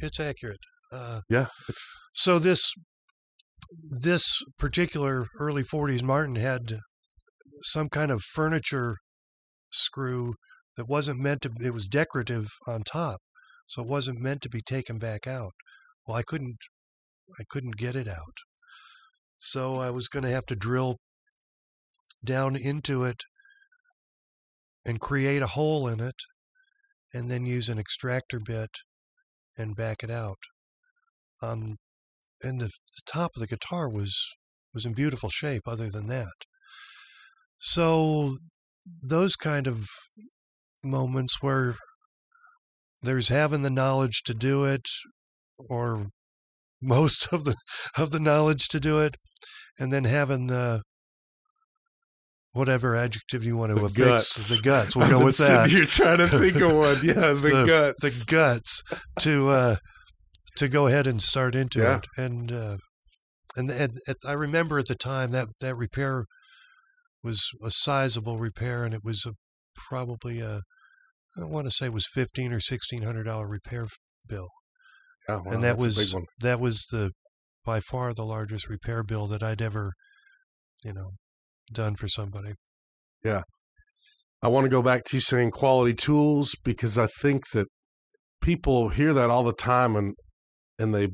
[0.00, 0.60] it's accurate.
[0.92, 1.84] Uh, yeah, it's
[2.14, 2.72] so this
[3.90, 4.24] this
[4.58, 6.78] particular early 40s Martin had
[7.64, 8.96] some kind of furniture
[9.70, 10.34] screw
[10.76, 13.20] that wasn't meant to it was decorative on top
[13.70, 15.52] so it wasn't meant to be taken back out.
[16.04, 16.58] Well, I couldn't,
[17.38, 18.38] I couldn't get it out.
[19.38, 20.96] So I was going to have to drill
[22.24, 23.22] down into it
[24.84, 26.16] and create a hole in it
[27.14, 28.70] and then use an extractor bit
[29.56, 30.38] and back it out.
[31.40, 31.76] Um,
[32.42, 34.18] and the, the top of the guitar was
[34.74, 36.44] was in beautiful shape other than that.
[37.60, 38.36] So
[39.02, 39.86] those kind of
[40.82, 41.76] moments where
[43.02, 44.86] there's having the knowledge to do it,
[45.68, 46.06] or
[46.82, 47.54] most of the
[47.96, 49.14] of the knowledge to do it,
[49.78, 50.82] and then having the
[52.52, 54.48] whatever adjective you want to The affix guts.
[54.48, 54.96] the guts.
[54.96, 55.70] We'll go with that.
[55.70, 56.96] Here trying to think of one.
[57.02, 58.24] Yeah, the, The- guts.
[58.24, 58.82] The guts
[59.20, 59.76] to uh,
[60.56, 61.98] to go ahead and start into Yeah.
[61.98, 62.76] it, and uh,
[63.56, 66.24] and, and at, I remember at the time that that repair
[67.22, 69.32] was a sizable repair, and it was a,
[69.74, 70.62] probably a
[71.38, 73.86] I want to say it was fifteen or sixteen hundred dollar repair
[74.26, 74.48] bill.
[75.28, 77.12] Yeah, wow, and that was that was the
[77.64, 79.92] by far the largest repair bill that I'd ever,
[80.82, 81.10] you know,
[81.72, 82.54] done for somebody.
[83.24, 83.42] Yeah.
[84.42, 87.66] I want to go back to you saying quality tools because I think that
[88.40, 90.14] people hear that all the time and
[90.78, 91.08] and they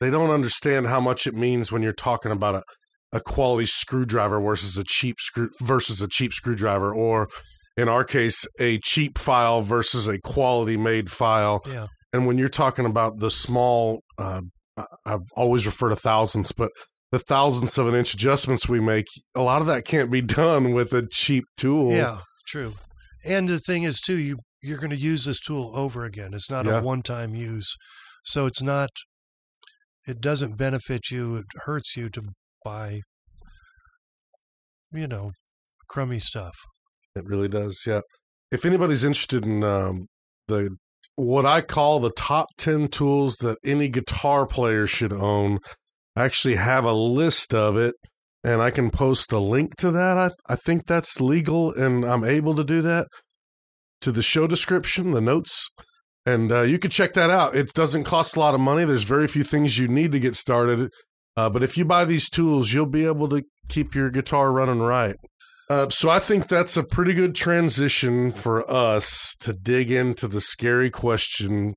[0.00, 2.62] they don't understand how much it means when you're talking about a,
[3.14, 7.28] a quality screwdriver versus a cheap screw versus a cheap screwdriver or
[7.76, 12.48] in our case a cheap file versus a quality made file Yeah, and when you're
[12.48, 14.42] talking about the small uh,
[15.06, 16.70] I've always referred to thousands but
[17.12, 20.74] the thousandths of an inch adjustments we make a lot of that can't be done
[20.74, 22.74] with a cheap tool yeah, true.
[23.24, 26.34] And the thing is too, you you're going to use this tool over again.
[26.34, 26.80] It's not Yeah.
[26.80, 27.74] a one time use,
[28.24, 28.90] so it's not.
[30.06, 31.36] It doesn't benefit you.
[31.36, 32.22] It hurts you to
[32.64, 33.00] buy.
[34.92, 35.32] You know,
[35.88, 36.54] crummy stuff.
[37.14, 37.78] It really does.
[37.86, 38.00] Yeah.
[38.50, 40.06] If anybody's interested in um,
[40.48, 40.76] the
[41.16, 45.58] what I call the top ten tools that any guitar player should own,
[46.16, 47.94] I actually have a list of it,
[48.42, 50.18] and I can post a link to that.
[50.18, 53.06] I I think that's legal, and I'm able to do that
[54.00, 55.68] to the show description, the notes.
[56.26, 57.54] And uh, you can check that out.
[57.54, 58.84] It doesn't cost a lot of money.
[58.84, 60.90] There's very few things you need to get started.
[61.36, 64.80] Uh, but if you buy these tools, you'll be able to keep your guitar running
[64.80, 65.16] right.
[65.68, 70.40] Uh, so I think that's a pretty good transition for us to dig into the
[70.40, 71.74] scary question,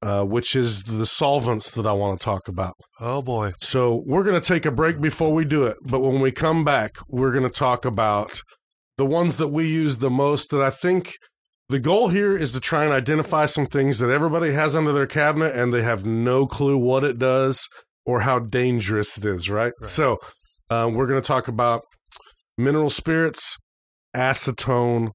[0.00, 2.74] uh, which is the solvents that I want to talk about.
[2.98, 3.52] Oh boy.
[3.58, 5.76] So we're going to take a break before we do it.
[5.84, 8.40] But when we come back, we're going to talk about
[8.96, 11.16] the ones that we use the most that I think
[11.68, 15.06] the goal here is to try and identify some things that everybody has under their
[15.06, 17.68] cabinet and they have no clue what it does
[18.06, 19.72] or how dangerous it is, right?
[19.80, 19.90] Right.
[19.90, 20.18] So
[20.70, 21.82] um, we're going to talk about
[22.56, 23.58] mineral spirits,
[24.14, 25.10] acetone,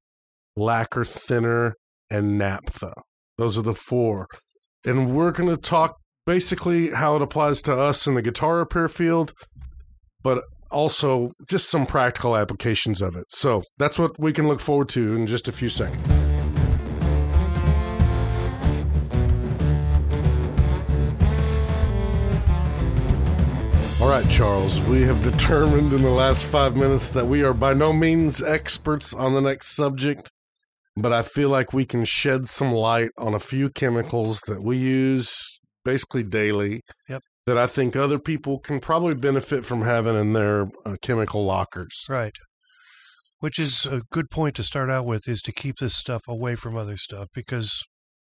[0.55, 1.75] lacquer thinner,
[2.09, 2.93] and naphtha.
[3.37, 4.27] Those are the four.
[4.85, 8.87] And we're going to talk basically how it applies to us in the guitar repair
[8.87, 9.33] field,
[10.21, 13.25] but also just some practical applications of it.
[13.29, 16.30] So that's what we can look forward to in just a few seconds.
[24.12, 27.93] Right, Charles, we have determined in the last five minutes that we are by no
[27.93, 30.30] means experts on the next subject,
[30.97, 34.76] but I feel like we can shed some light on a few chemicals that we
[34.76, 35.34] use
[35.86, 36.82] basically daily.
[37.07, 37.24] Yep.
[37.45, 41.95] That I think other people can probably benefit from having in their uh, chemical lockers.
[42.09, 42.36] Right.
[43.39, 46.55] Which is a good point to start out with is to keep this stuff away
[46.55, 47.82] from other stuff because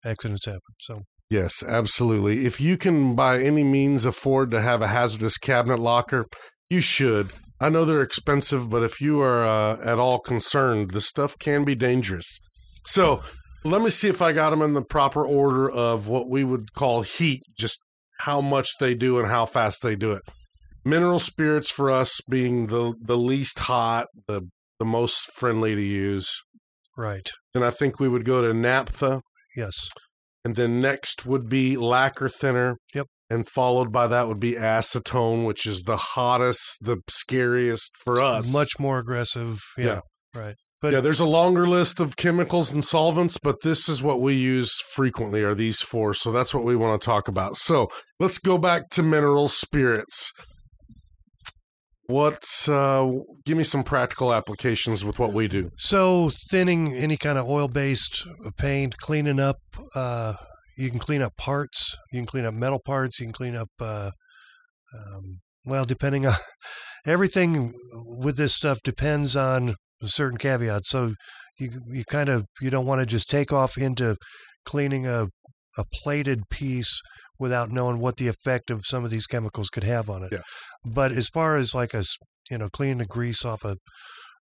[0.04, 0.76] accidents happen.
[0.82, 2.46] So Yes, absolutely.
[2.46, 6.26] If you can by any means afford to have a hazardous cabinet locker,
[6.70, 7.32] you should.
[7.60, 11.66] I know they're expensive, but if you are uh, at all concerned, the stuff can
[11.66, 12.40] be dangerous.
[12.86, 13.22] So
[13.64, 16.74] let me see if I got them in the proper order of what we would
[16.74, 17.80] call heat, just
[18.20, 20.24] how much they do and how fast they do it.
[20.86, 24.48] Mineral spirits for us being the the least hot, the
[24.80, 26.30] the most friendly to use.
[26.98, 27.30] right.
[27.54, 29.22] Then I think we would go to naphtha.
[29.56, 29.90] Yes.
[30.46, 32.78] And then next would be lacquer thinner.
[32.94, 33.08] Yep.
[33.30, 38.52] And followed by that would be acetone, which is the hottest, the scariest for us.
[38.52, 39.62] Much more aggressive.
[39.78, 40.02] Yeah.
[40.34, 40.56] Right.
[40.82, 44.34] But yeah, there's a longer list of chemicals and solvents, but this is what we
[44.34, 46.14] use frequently are these four.
[46.14, 47.58] So that's what we want to talk about.
[47.58, 50.32] So let's go back to mineral spirits.
[52.10, 53.12] What uh
[53.46, 55.70] give me some practical applications with what we do.
[55.78, 58.26] So thinning any kind of oil-based
[58.58, 59.58] paint, cleaning up.
[59.94, 60.34] Uh,
[60.76, 61.96] you can clean up parts.
[62.12, 63.20] You can clean up metal parts.
[63.20, 63.70] You can clean up.
[63.80, 64.10] Uh,
[64.92, 66.34] um, well, depending on
[67.06, 70.90] everything with this stuff depends on certain caveats.
[70.90, 71.14] So
[71.60, 74.16] you you kind of you don't want to just take off into
[74.66, 75.28] cleaning a
[75.78, 77.02] a plated piece
[77.40, 80.30] without knowing what the effect of some of these chemicals could have on it.
[80.32, 80.42] Yeah.
[80.86, 82.04] But as far as like a
[82.50, 83.78] you know cleaning the grease off a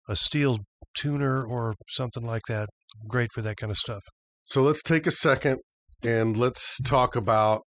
[0.09, 0.59] a steel
[0.97, 2.69] tuner or something like that,
[3.09, 4.03] great for that kind of stuff.
[4.45, 5.61] So let's take a second
[6.03, 7.63] and let's talk about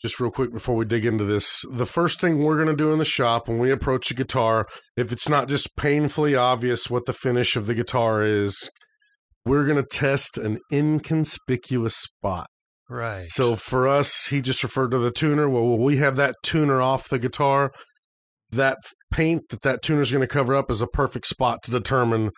[0.00, 1.62] just real quick before we dig into this.
[1.70, 4.66] The first thing we're going to do in the shop when we approach a guitar,
[4.96, 8.70] if it's not just painfully obvious what the finish of the guitar is,
[9.44, 12.46] we're going to test an inconspicuous spot.
[12.88, 13.28] Right.
[13.28, 15.48] So for us, he just referred to the tuner.
[15.48, 17.70] Well, we have that tuner off the guitar,
[18.50, 18.78] that
[19.10, 22.30] paint that that tuner is going to cover up is a perfect spot to determine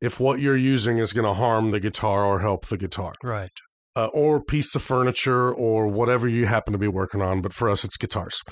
[0.00, 3.50] if what you're using is going to harm the guitar or help the guitar, right.
[3.96, 7.40] uh, or piece of furniture or whatever you happen to be working on.
[7.40, 8.42] But for us, it's guitars.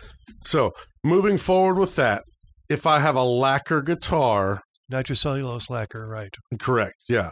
[0.42, 0.72] So
[1.04, 2.22] moving forward with that,
[2.68, 6.08] if I have a lacquer guitar, Nitrocellulose lacquer.
[6.08, 6.34] Right.
[6.58, 7.30] correct, yeah.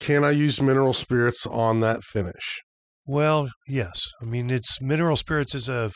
[0.00, 2.60] Can I use mineral spirits on that finish?
[3.06, 4.00] Well, yes.
[4.20, 5.90] I mean, it's mineral spirits is a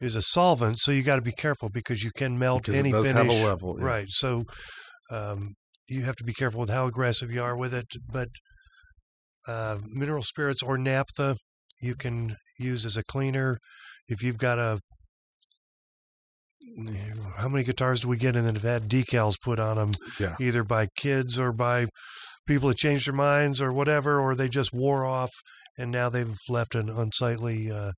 [0.00, 2.78] is a solvent, so you got to be careful because you can melt Because it
[2.78, 3.84] any does have a level, yeah.
[3.84, 4.06] Right.
[4.08, 4.44] So
[5.10, 5.54] um,
[5.88, 7.86] you have to be careful with how aggressive you are with it.
[8.10, 8.28] But
[9.46, 11.36] uh, mineral spirits or naphtha
[11.80, 13.58] you can use as a cleaner.
[14.08, 14.78] If you've got a
[17.36, 20.36] how many guitars do we get in that have had decals put on them, Yeah.
[20.40, 21.86] either by kids or by
[22.48, 25.30] people have changed their minds or whatever, or they just wore off
[25.78, 27.92] and now they've left an unsightly uh,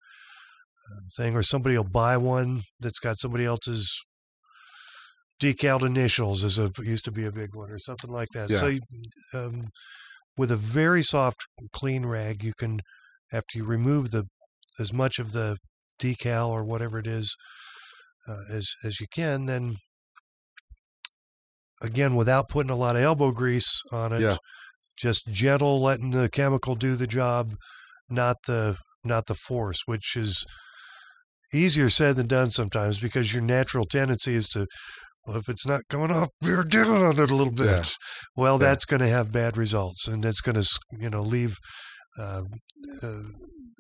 [1.17, 3.91] thing, or somebody will buy one that's got somebody else's
[5.41, 8.51] decaled initials, as a used to be a big one, or something like that.
[8.51, 8.81] So, you,
[9.33, 9.69] um,
[10.37, 11.39] with a very soft,
[11.73, 12.81] clean rag, you can,
[13.33, 14.25] after you remove the
[14.79, 15.57] as much of the
[16.01, 17.35] decal or whatever it is
[18.29, 19.77] uh, as as you can, then
[21.83, 24.37] again, without putting a lot of elbow grease on it, Yeah.
[24.99, 27.55] just gentle, letting the chemical do the job,
[28.09, 30.45] not the not the force, which is
[31.53, 34.67] easier said than done sometimes because your natural tendency is to
[35.27, 37.85] well if it's not coming off you're down on it a little bit Yeah.
[38.37, 38.69] well Yeah.
[38.69, 41.57] that's going to have bad results and it's going to you know leave
[42.19, 42.43] uh,
[43.03, 43.23] uh,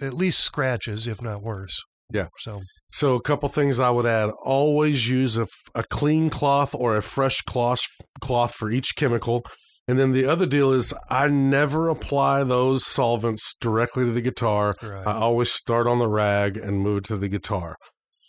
[0.03, 1.78] at least scratches if not worse
[2.12, 2.26] Yeah.
[2.38, 6.96] so So, a couple things I would add: always use a, a clean cloth or
[6.96, 7.80] a fresh cloth
[8.20, 9.44] cloth for each chemical.
[9.88, 14.76] And then the other deal is, I never apply those solvents directly to the guitar.
[14.82, 17.76] right I always start on the rag and move to the guitar.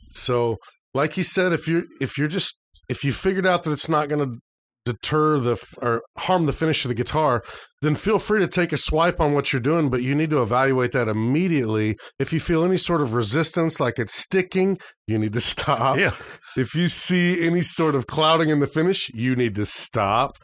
[0.10, 0.58] So,
[0.94, 2.58] like he said, if you're if you're just
[2.90, 4.40] if you figured out that it's not going to
[4.86, 7.44] deter the f- or harm the finish of the guitar,
[7.82, 9.90] then feel free to take a swipe on what you're doing.
[9.90, 11.98] But you need to evaluate that immediately.
[12.20, 14.78] If you feel any sort of resistance, like it's sticking,
[15.08, 15.98] you need to stop.
[15.98, 16.12] yeah
[16.58, 20.38] If you see any sort of clouding in the finish, you need to stop.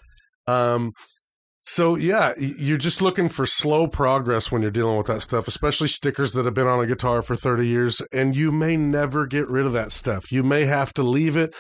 [0.46, 0.94] Um,
[1.62, 5.90] so yeah, you're just looking for slow progress when you're dealing with that stuff, especially
[5.90, 9.50] stickers that have been on a guitar for 30 years, and you may never get
[9.50, 10.32] rid of that stuff.
[10.32, 11.54] You may have to leave it.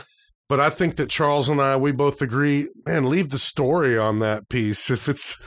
[0.50, 4.20] But I think that Charles and I, we both agree, man, leave the story on
[4.20, 4.90] that piece.
[4.90, 5.38] If it's,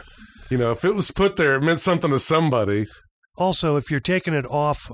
[0.50, 2.86] you know, if it was put there, it meant something to somebody.
[3.36, 4.90] also if you're taking it off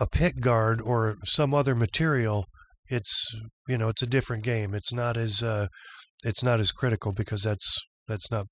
[0.00, 2.44] a pick guard or some other material
[2.88, 3.34] it's
[3.66, 5.66] you know it's a different game it's not as uh
[6.24, 8.46] it's not as critical because that's that's not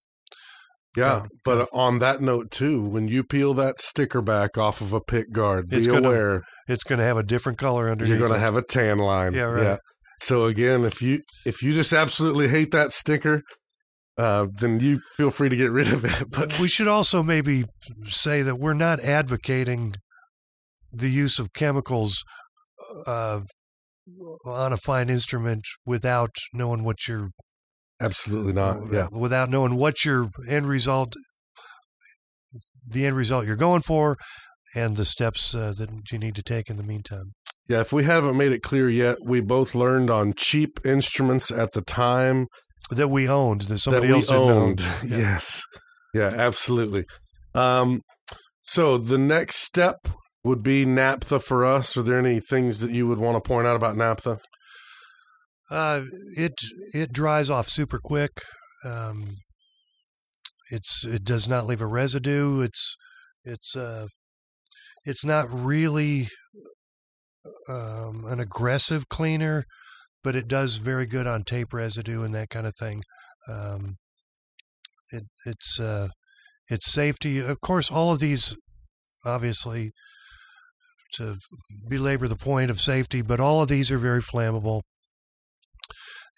[0.96, 4.92] Yeah, Good, but on that note too, when you peel that sticker back off of
[4.92, 8.10] a pick guard, be It's gonna aware it's going to have a different color underneath
[8.10, 9.34] you're going to have a tan line.
[9.34, 9.78] Yeah, right.
[10.22, 13.42] So again, if you if you just absolutely hate that sticker,
[14.16, 16.30] uh, then you feel free to get rid of it.
[16.30, 17.64] But we should also maybe
[18.06, 19.96] say that we're not advocating
[20.92, 22.22] the use of chemicals
[23.04, 23.40] uh,
[24.46, 27.30] on a fine instrument without knowing what your
[28.00, 28.92] absolutely not.
[28.92, 31.14] Yeah, without knowing what your end result
[32.86, 34.16] the end result you're going for
[34.76, 37.32] and the steps uh, that you need to take in the meantime
[37.68, 37.80] yeah.
[37.80, 41.82] If we haven't made it clear yet, we both learned on cheap instruments at the
[41.82, 42.46] time
[42.90, 44.80] that we owned that somebody that we else owned.
[44.80, 44.92] own.
[45.08, 45.18] Yeah.
[45.18, 45.62] Yes.
[46.14, 47.04] Yeah, absolutely.
[47.54, 48.02] Um,
[48.62, 49.96] so the next step
[50.44, 51.96] would be naphtha for us.
[51.96, 54.38] Are there any things that you would want to point out about naphtha?
[55.70, 56.02] Uh,
[56.36, 56.52] it
[56.92, 58.42] it dries off super quick.
[58.84, 59.36] Um,
[60.70, 62.60] it's it does not leave a residue.
[62.60, 62.94] It's
[63.44, 64.06] it's uh,
[65.06, 66.28] it's not really
[67.68, 69.64] um, an aggressive cleaner,
[70.22, 73.02] but it does very good on tape residue and that kind of thing.
[73.48, 73.96] Um,
[75.10, 76.08] it it's uh,
[76.68, 77.38] it's safety.
[77.38, 78.56] Of course, all of these
[79.24, 79.92] obviously
[81.14, 81.36] to
[81.88, 84.82] belabor the point of safety, but all of these are very flammable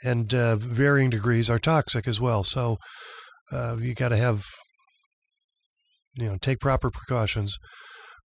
[0.03, 2.45] and uh, varying degrees are toxic as well.
[2.45, 2.77] So
[3.53, 4.45] uh, you got to have,
[6.15, 7.57] you know, take proper precautions.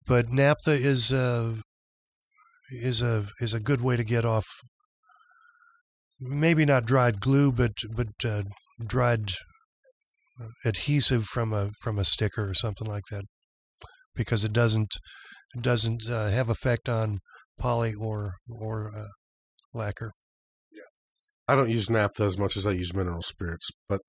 [0.07, 1.57] But naphtha is uh,
[2.71, 4.47] is a is a good way to get off.
[6.21, 8.43] Maybe not dried glue, but but uh,
[8.85, 9.33] dried
[10.64, 13.25] adhesive from a from a sticker or something like that,
[14.14, 14.95] because it doesn't
[15.55, 17.18] it doesn't uh, have effect on
[17.59, 19.09] poly or or uh,
[19.75, 20.12] lacquer.
[20.73, 20.83] Yeah,
[21.49, 24.01] I don't use naphtha as much as I use mineral spirits, but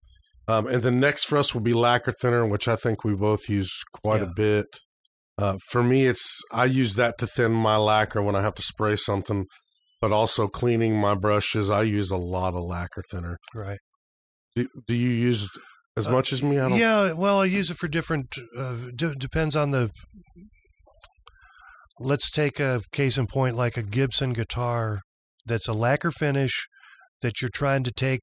[0.48, 3.48] um, and the next for us will be lacquer thinner, which I think we both
[3.50, 4.30] use quite Yeah.
[4.32, 4.68] a bit.
[5.38, 8.62] Uh, for me, it's I use that to thin my lacquer when I have to
[8.62, 9.46] spray something,
[10.00, 11.70] but also cleaning my brushes.
[11.70, 13.38] I use a lot of lacquer thinner.
[13.56, 13.80] Right.
[14.56, 15.50] Do, do you use
[15.96, 16.60] as Uh, much as me?
[16.60, 16.78] I don't.
[16.78, 18.36] Yeah, well, I use it for different.
[18.58, 19.90] Uh, d- depends on the.
[22.00, 25.02] Let's take a case in point, like a Gibson guitar,
[25.46, 26.68] that's a lacquer finish
[27.22, 28.22] that you're trying to take.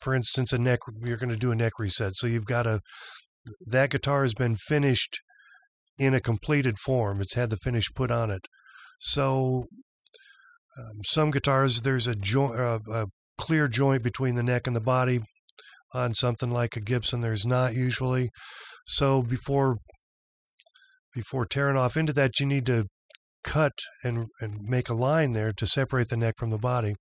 [0.00, 0.80] For instance, a neck.
[1.04, 2.80] You're going to do a neck reset, so you've got a.
[3.66, 5.18] That guitar has been finished
[6.00, 7.20] in a completed form.
[7.20, 8.40] It's had the finish put on it.
[9.00, 9.66] So,
[10.78, 13.06] um, some guitars there's a joint, uh, a
[13.38, 15.20] clear joint between the neck and the body
[15.92, 17.20] on something like a Gibson.
[17.20, 18.30] There's not usually.
[18.86, 19.76] So before
[21.14, 22.86] before tearing off into that, you need to
[23.44, 23.72] cut
[24.02, 26.94] and and make a line there to separate the neck from the body.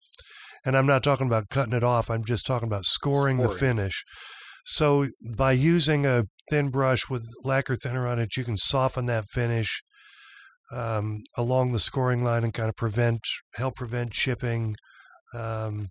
[0.65, 2.09] And I'm not talking about cutting it off.
[2.09, 4.03] I'm just talking about scoring, the finish.
[4.71, 9.25] So by using a thin brush with lacquer thinner on it, you can soften that
[9.33, 9.81] finish
[10.71, 13.19] um, along the scoring line and kind of prevent
[13.55, 14.75] help prevent chipping.
[15.33, 15.87] Um,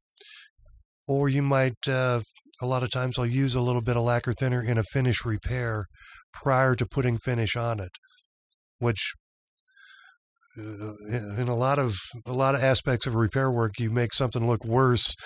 [1.08, 2.20] or you might uh,
[2.62, 5.24] a lot of times I'll use a little bit of lacquer thinner in a finish
[5.24, 5.86] repair
[6.32, 7.90] prior to putting finish on it,
[8.78, 9.12] which
[10.56, 10.92] uh,
[11.36, 14.64] in a lot of a lot of aspects of repair work, you make something look
[14.64, 15.16] worse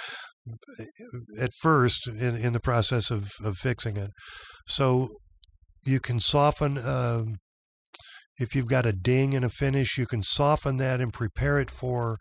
[1.38, 4.10] at first in, in the process of, of fixing it.
[4.66, 5.08] So
[5.84, 7.36] you can soften um,
[8.38, 11.70] if you've got a ding in a finish, you can soften that and prepare it
[11.70, 12.16] for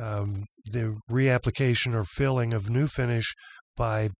[0.00, 3.34] um, the reapplication or filling of new finish
[3.76, 4.10] by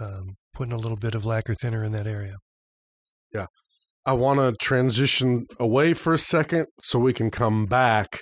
[0.00, 2.34] um, putting a little bit of lacquer thinner in that area.
[3.32, 3.46] Yeah.
[4.04, 8.20] I want to transition away for a second so we can come back.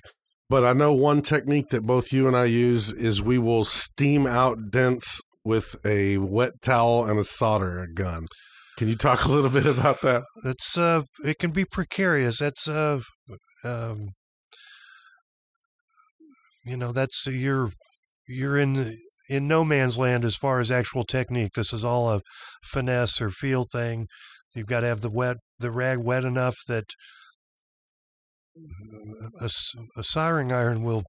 [0.49, 4.27] But I know one technique that both you and I use is we will steam
[4.27, 8.27] out dents with a wet towel and a solder gun.
[8.77, 10.23] Can you talk a little bit about that?
[10.45, 12.39] It's uh, it can be precarious.
[12.39, 13.01] That's uh,
[13.63, 14.09] um,
[16.65, 17.71] you know, that's you're
[18.27, 21.53] you're in in no man's land as far as actual technique.
[21.55, 22.21] This is all a
[22.65, 24.07] finesse or feel thing.
[24.55, 26.85] You've got to have the wet the rag wet enough that
[29.41, 29.51] a,
[29.97, 31.05] a soldering iron will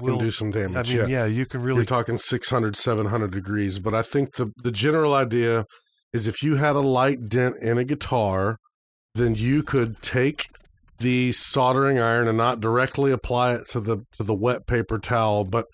[0.00, 0.18] will.
[0.18, 0.90] do some damage.
[0.90, 1.24] I mean, yeah.
[1.24, 1.78] yeah, you can really.
[1.78, 3.78] You're talking 600, 700 degrees.
[3.78, 5.66] But I think the, the general idea
[6.12, 8.58] is if you had a light dent in a guitar,
[9.14, 10.46] then you could take
[10.98, 15.44] the soldering iron and not directly apply it to the to the wet paper towel,
[15.44, 15.66] but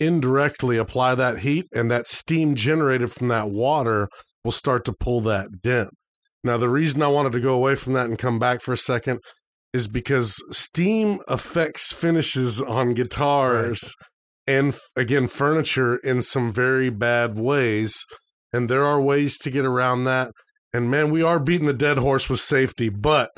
[0.00, 4.08] indirectly apply that heat and that steam generated from that water
[4.44, 5.90] will start to pull that dent.
[6.42, 8.76] Now the reason I wanted to go away from that and come back for a
[8.76, 9.20] second
[9.74, 13.94] is because steam affects finishes on guitars
[14.46, 18.06] and again furniture in some very bad ways
[18.52, 20.30] and there are ways to get around that.
[20.72, 23.30] And man we are beating the dead horse with safety but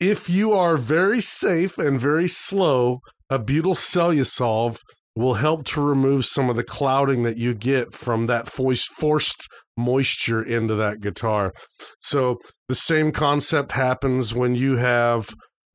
[0.00, 2.98] if you are very safe and very slow
[3.30, 4.78] a butyl cellosolve
[5.14, 10.42] will help to remove some of the clouding that you get from that forced moisture
[10.42, 11.52] into that guitar.
[11.98, 15.30] So the same concept happens when you have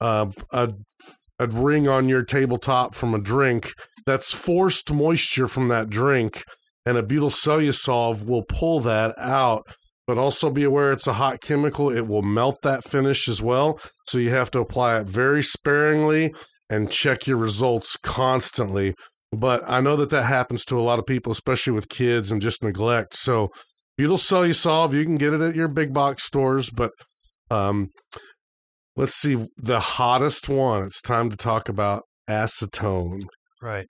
[0.05, 0.73] uh, a
[1.39, 3.73] a ring on your tabletop from a drink
[4.05, 6.43] that's forced moisture from that drink
[6.85, 9.63] and a butyl cellosolve will pull that out.
[10.07, 11.89] But also be aware it's a hot chemical.
[11.89, 13.79] It will melt that finish as well.
[14.05, 16.31] So you have to apply it very sparingly
[16.69, 18.93] and check your results constantly.
[19.31, 22.41] But i know that that happens to a lot of people especially with kids and
[22.41, 23.15] just neglect.
[23.15, 23.49] So
[23.97, 26.91] butyl cellosolve you can get it at your big box stores but
[27.49, 27.89] um,
[28.95, 33.21] let's see the hottest one it's time to talk about acetone
[33.61, 33.87] Right.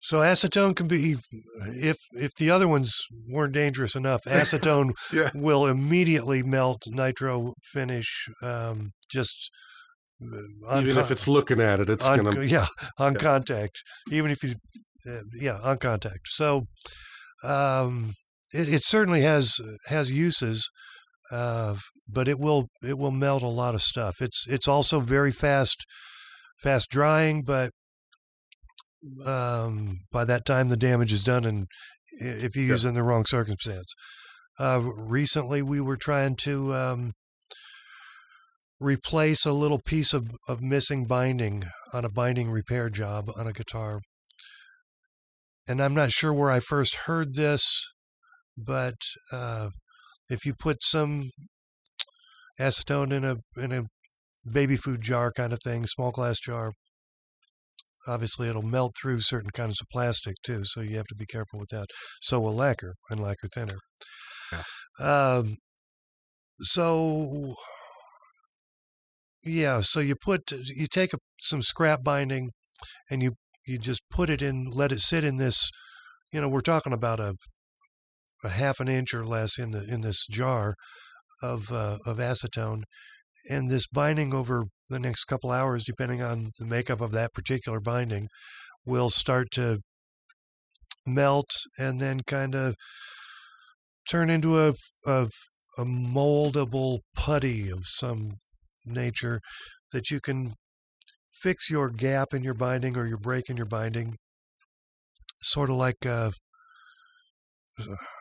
[0.00, 1.16] So acetone can be
[1.66, 2.92] if if the other ones
[3.28, 5.30] weren't dangerous enough, acetone Yeah.
[5.34, 9.50] will immediately melt nitro finish um, just
[10.22, 12.66] uh, on even if it's looking at it it's on, gonna yeah
[12.98, 13.20] on Yeah.
[13.20, 14.54] contact even if you
[15.08, 16.64] uh, yeah on contact so
[17.44, 18.14] um,
[18.52, 19.54] it, it certainly has
[19.86, 20.68] has uses
[21.30, 21.76] uh,
[22.12, 25.84] but it will it will melt a lot of stuff it's it's also very fast
[26.62, 27.70] fast drying but
[29.26, 31.66] um, by that time the damage is done and
[32.12, 32.68] if you Yeah.
[32.72, 33.92] use it in the wrong circumstance
[34.58, 37.12] uh, recently we were trying to um,
[38.82, 43.52] replace a little piece of, of missing binding on a binding repair job on a
[43.52, 44.00] guitar.
[45.68, 47.62] And I'm not sure where I first heard this,
[48.56, 48.96] but
[49.30, 49.70] uh,
[50.28, 51.30] if you put some
[52.62, 53.84] acetone in a in a
[54.50, 56.72] baby food jar kind of thing, small glass jar,
[58.06, 60.64] obviously it'll melt through certain kinds of plastic too.
[60.64, 61.86] So you have to be careful with that.
[62.20, 63.78] So will lacquer and lacquer thinner.
[64.52, 64.62] Yeah.
[64.98, 65.56] Um,
[66.60, 67.54] so
[69.42, 72.50] yeah, so you put you take a, some scrap binding,
[73.10, 73.32] and you
[73.66, 75.70] you just put it in, let it sit in this.
[76.32, 77.34] You know, we're talking about a
[78.44, 80.74] a half an inch or less in the in this jar
[81.42, 82.84] of uh, of acetone,
[83.48, 87.80] and this binding over the next couple hours, depending on the makeup of that particular
[87.80, 88.28] binding,
[88.84, 89.80] will start to
[91.06, 92.76] melt and then kind of
[94.08, 94.74] turn into a,
[95.06, 95.28] a
[95.78, 98.32] a moldable putty of some
[98.84, 99.40] nature
[99.92, 100.54] that you can
[101.42, 104.16] fix your gap in your binding or your break in your binding,
[105.40, 106.32] sort of like a,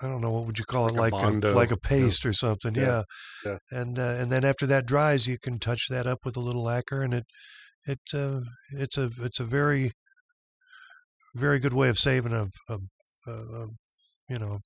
[0.01, 1.53] I don't know what would you call it, Like a like a, Bondo.
[1.55, 3.03] like a paste or something, Yeah.
[3.45, 3.57] yeah.
[3.71, 3.79] Yeah.
[3.79, 6.63] And uh, and then after that dries, you can touch that up with a little
[6.63, 7.25] lacquer, and it
[7.85, 8.41] it uh,
[8.71, 9.91] it's a it's a very
[11.35, 12.77] very good way of saving a, a,
[13.27, 13.67] a, a
[14.29, 14.59] you know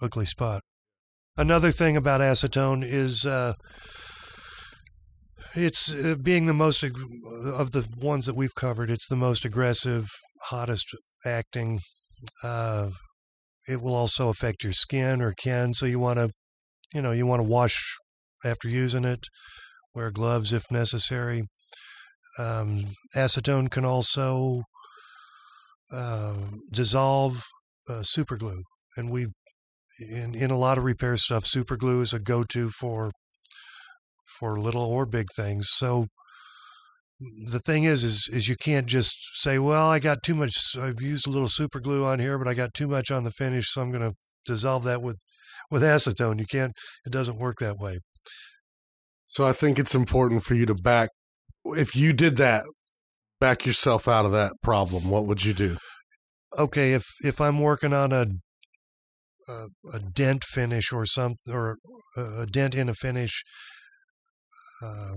[0.00, 0.62] ugly spot.
[1.36, 3.54] Another thing about acetone is uh,
[5.54, 6.96] it's uh, being the most ag-
[7.44, 8.90] of the ones that we've covered.
[8.90, 10.08] It's the most aggressive,
[10.44, 10.88] hottest
[11.24, 11.80] acting.
[12.42, 12.90] Uh,
[13.68, 16.30] it will also affect your skin or can, so you want to,
[16.94, 17.76] you know, you want to wash
[18.44, 19.26] after using it.
[19.94, 21.42] Wear gloves if necessary.
[22.38, 24.62] Um, acetone can also
[25.90, 26.34] uh,
[26.72, 27.42] dissolve
[27.88, 28.62] uh, superglue,
[28.96, 29.26] and we
[29.98, 33.10] in in a lot of repair stuff, super glue is a go-to for
[34.38, 35.66] for little or big things.
[35.70, 36.06] So
[37.20, 40.76] the thing is, is is you can't just say, "Well, I got too much.
[40.78, 43.32] I've used a little super glue on here, but I got too much on the
[43.32, 44.14] finish, so I'm going to
[44.44, 45.18] dissolve that with
[45.70, 46.72] with acetone." You can't.
[47.04, 47.98] It doesn't work that way.
[49.26, 51.10] So I think it's important for you to back.
[51.64, 52.64] If you did that,
[53.40, 55.10] back yourself out of that problem.
[55.10, 55.76] What would you do?
[56.56, 58.26] okay, if if I'm working on a
[59.48, 61.78] a, a dent finish or some or
[62.16, 63.42] a, a dent in a finish,
[64.82, 65.16] uh,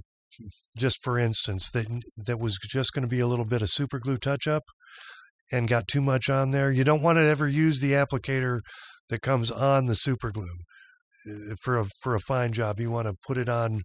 [0.78, 4.00] just for instance, that that was just going to be a little bit of super
[4.00, 4.64] glue touch up,
[5.52, 8.60] and got too much on there, you don't want to ever use the applicator
[9.10, 10.58] that comes on the super glue
[11.28, 12.80] Uh, for a for a fine job.
[12.80, 13.82] You want to put it on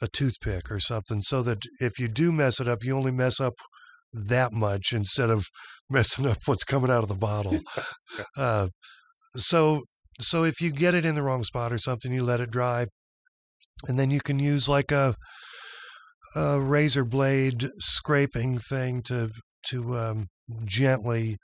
[0.00, 3.40] a toothpick or something so that if you do mess it up, you only mess
[3.40, 3.54] up
[4.12, 5.46] that much instead of
[5.90, 7.58] messing up what's coming out of the bottle.
[8.36, 8.68] uh,
[9.36, 9.82] so
[10.20, 12.86] so if you get it in the wrong spot or something, you let it dry,
[13.86, 15.14] and then you can use like a
[16.34, 19.30] a razor blade scraping thing to
[19.70, 20.26] to um,
[20.64, 21.36] gently,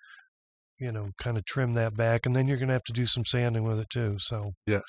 [0.78, 3.06] you know, kind of trim that back, and then you're going to have to do
[3.06, 4.16] some sanding with it too.
[4.18, 4.80] So Yeah.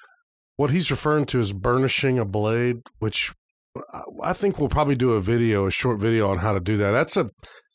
[0.58, 3.34] What he's referring to is burnishing a blade, which
[3.94, 6.78] I- I think we'll probably do a video, a short video on how to do
[6.78, 6.92] that.
[6.92, 7.30] That's a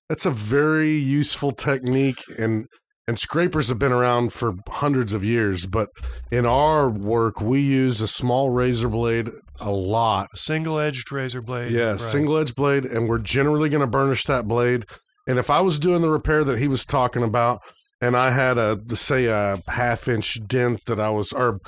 [0.09, 2.67] that's a very useful technique, and
[3.07, 5.67] and scrapers have been around for hundreds of years.
[5.67, 5.89] But
[6.31, 9.31] in our work, we use a small razor blade
[9.61, 10.29] a lot.
[10.33, 11.73] a single-edged razor blade.
[11.73, 12.01] Yeah, right.
[12.01, 14.87] single edged blade, and we're generally going to burnish that blade.
[15.27, 17.61] And if I was doing the repair that he was talking about,
[18.01, 21.61] and I had a say a half inch dent that I was or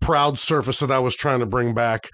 [0.00, 2.10] proud surface that I was trying to bring back,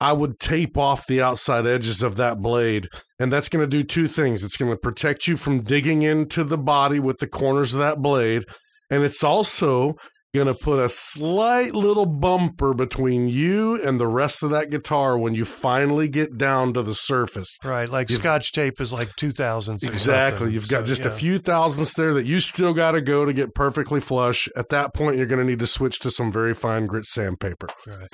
[0.00, 2.88] I would tape off the outside edges of that blade,
[3.18, 4.42] and that's going to do two things.
[4.42, 8.02] It's going to protect you from digging into the body with the corners of that
[8.02, 8.44] blade,
[8.90, 9.96] and it's also
[10.34, 15.18] going to put a slight little bumper between you and the rest of that guitar
[15.18, 17.56] when you finally get down to the surface.
[17.64, 19.82] Right, like You've- Scotch tape is like two thousandths.
[19.82, 20.38] Exactly.
[20.38, 20.54] something.
[20.54, 23.32] You've got So, just a few thousandths there that you still got to go to
[23.32, 24.48] get perfectly flush.
[24.56, 27.68] At that point, you're going to need to switch to some very fine grit sandpaper.
[27.86, 28.08] Right.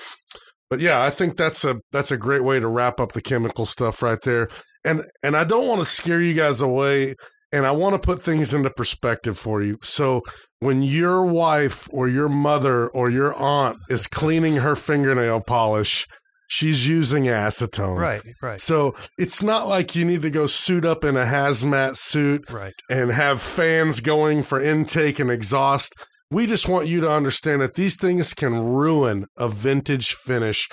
[0.70, 3.66] But yeah, I think that's a that's a great way to wrap up the chemical
[3.66, 4.48] stuff right there.
[4.84, 7.14] And and I don't want to scare you guys away
[7.52, 9.78] and I want to put things into perspective for you.
[9.82, 10.22] So
[10.60, 16.06] when your wife or your mother or your aunt is cleaning her fingernail polish,
[16.48, 17.96] she's using acetone.
[17.98, 21.96] Right, right, So it's not like you need to go suit up in a hazmat
[21.96, 22.74] suit right.
[22.90, 25.94] and have fans going for intake and exhaust.
[26.30, 30.68] We just want you to understand that these things can ruin a vintage finish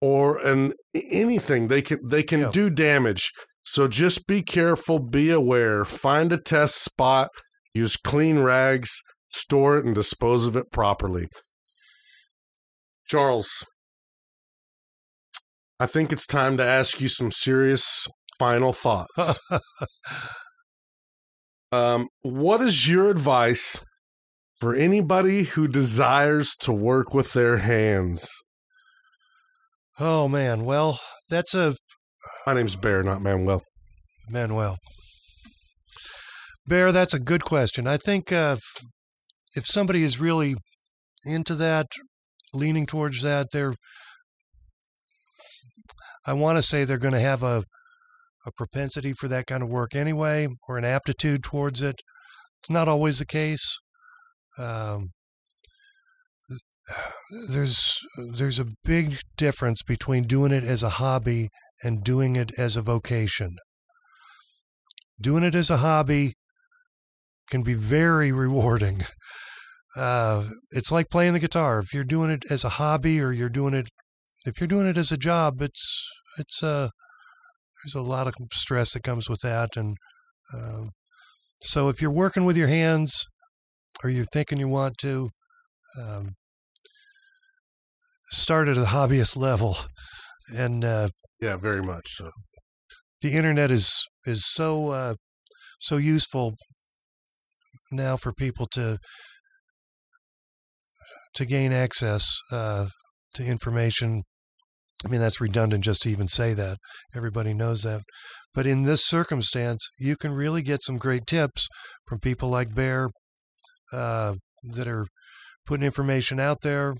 [0.00, 1.68] or an anything.
[1.68, 2.50] They can they can Yeah.
[2.52, 3.30] do damage.
[3.66, 7.30] So just be careful, be aware, find a test spot,
[7.74, 11.26] use clean rags, store it and dispose of it properly.
[13.06, 13.66] Charles,
[15.80, 18.06] I think it's time to ask you some serious
[18.38, 19.40] final thoughts.
[21.72, 23.80] Um, what is your advice
[24.60, 28.28] for anybody who desires to work with their hands?
[29.98, 31.76] Oh man, well, that's a
[32.46, 33.64] My name's Bear, not Manuel.
[34.30, 34.76] Manuel.
[36.64, 37.88] Bear, that's a good question.
[37.88, 38.58] I think uh,
[39.56, 40.54] if somebody is really
[41.24, 41.86] into that,
[42.54, 43.48] leaning towards that.
[43.52, 43.74] They're,
[46.24, 47.64] I want to say they're going to have a,
[48.46, 51.96] a propensity for that kind of work anyway, or an aptitude towards it.
[52.62, 53.78] It's not always the case.
[54.56, 55.08] Um,
[57.48, 57.98] there's
[58.34, 61.48] there's a big difference between doing it as a hobby
[61.82, 63.56] and doing it as a vocation.
[65.20, 66.34] Doing it as a hobby
[67.50, 69.02] can be very rewarding.
[69.96, 71.78] Uh, it's like playing the guitar.
[71.78, 73.88] If you're doing it as a hobby or you're doing it,
[74.44, 76.06] if you're doing it as a job, it's
[76.38, 76.90] it's uh,
[77.82, 79.96] there's a lot of stress that comes with that, and
[80.52, 80.82] uh,
[81.62, 83.24] so if you're working with your hands
[84.04, 85.30] or you're thinking you want to,
[85.98, 86.34] um,
[88.30, 89.78] start at a hobbyist level,
[90.54, 91.08] and uh,
[91.40, 92.30] Yeah, very much so.
[93.20, 93.90] the internet is
[94.26, 95.14] is so uh,
[95.80, 96.54] so useful
[97.90, 98.98] now for people to
[101.34, 102.86] to gain access uh,
[103.34, 104.22] to information.
[105.04, 106.78] I mean, that's redundant just to even say that.
[107.14, 108.02] Everybody knows that.
[108.54, 111.68] But in this circumstance, you can really get some great tips
[112.06, 113.10] from people like Bear
[113.92, 114.36] uh,
[114.72, 115.06] that are
[115.66, 116.94] putting information out there.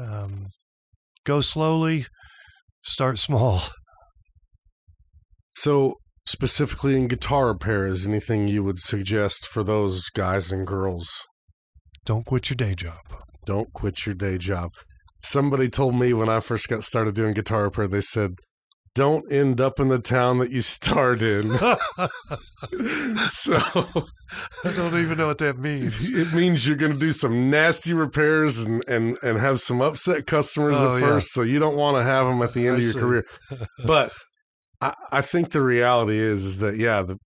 [0.00, 0.48] Um,
[1.24, 2.06] go slowly,
[2.88, 3.60] start small.
[5.50, 11.06] So, specifically in guitar repair, is anything you would suggest for those guys and girls?
[12.06, 13.02] Don't quit your day job.
[13.44, 14.70] Don't quit your day job.
[15.18, 18.36] Somebody told me when I first got started doing guitar repair, they said,
[18.98, 21.48] don't end up in the town that you start in.
[23.28, 26.10] so I don't even know what that means.
[26.12, 30.26] it means you're going to do some nasty repairs and, and, and have some upset
[30.26, 31.06] customers Oh, at yeah.
[31.06, 31.32] first.
[31.32, 32.98] So you don't want to have them at the end I of your see.
[32.98, 33.24] career.
[33.86, 34.10] But
[34.80, 37.18] I, I think the reality is, is that, yeah, the,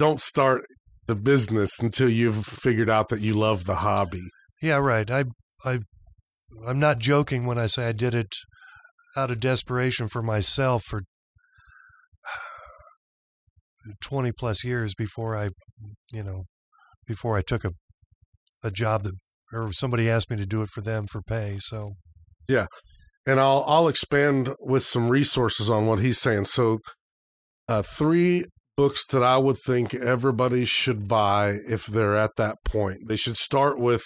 [0.00, 0.62] don't start
[1.06, 4.22] the business until you've figured out that you love the hobby.
[4.60, 5.08] Yeah, right.
[5.08, 5.24] I,
[5.64, 5.78] I,
[6.66, 8.34] I'm not joking when I say I did it
[9.16, 11.02] out of desperation for myself for
[14.00, 15.50] 20 plus years before I,
[16.12, 16.44] you know,
[17.06, 17.72] before I took a,
[18.62, 19.14] a job that,
[19.52, 21.58] or somebody asked me to do it for them for pay.
[21.60, 21.92] So,
[22.48, 22.66] yeah.
[23.26, 26.46] and I'll I'll expand with some resources on what he's saying.
[26.46, 26.78] So,
[27.68, 28.46] uh, three
[28.76, 33.00] books that I would think everybody should buy if they're at that point.
[33.06, 34.02] They should start with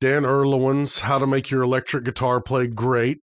[0.00, 3.18] Dan Erlewine's "How to Make Your Electric Guitar Play Great,"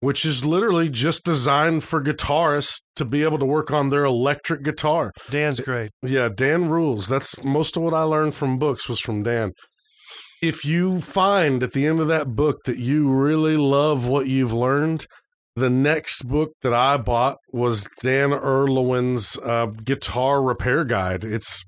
[0.00, 4.62] which is literally just designed for guitarists to be able to work on their electric
[4.62, 5.12] guitar.
[5.30, 5.90] Dan's great.
[6.02, 7.08] Yeah, Dan rules.
[7.08, 9.52] That's most of what I learned from books was from Dan.
[10.40, 14.52] If you find at the end of that book that you really love what you've
[14.52, 15.04] learned,
[15.56, 21.24] the next book that I bought was Dan Erlewine's uh, Guitar Repair Guide.
[21.24, 21.64] It's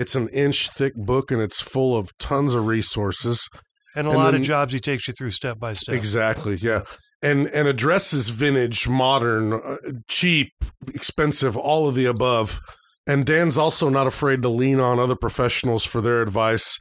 [0.00, 3.48] it's an inch thick book and it's full of tons of resources.
[3.94, 5.94] And a And lot then- of jobs he takes you through step by step.
[5.94, 6.56] Exactly.
[6.56, 6.82] Yeah.
[7.20, 10.52] And and addresses vintage, modern, uh, cheap,
[10.94, 12.60] expensive, all of the above.
[13.08, 16.78] And Dan's also not afraid to lean on other professionals for their advice.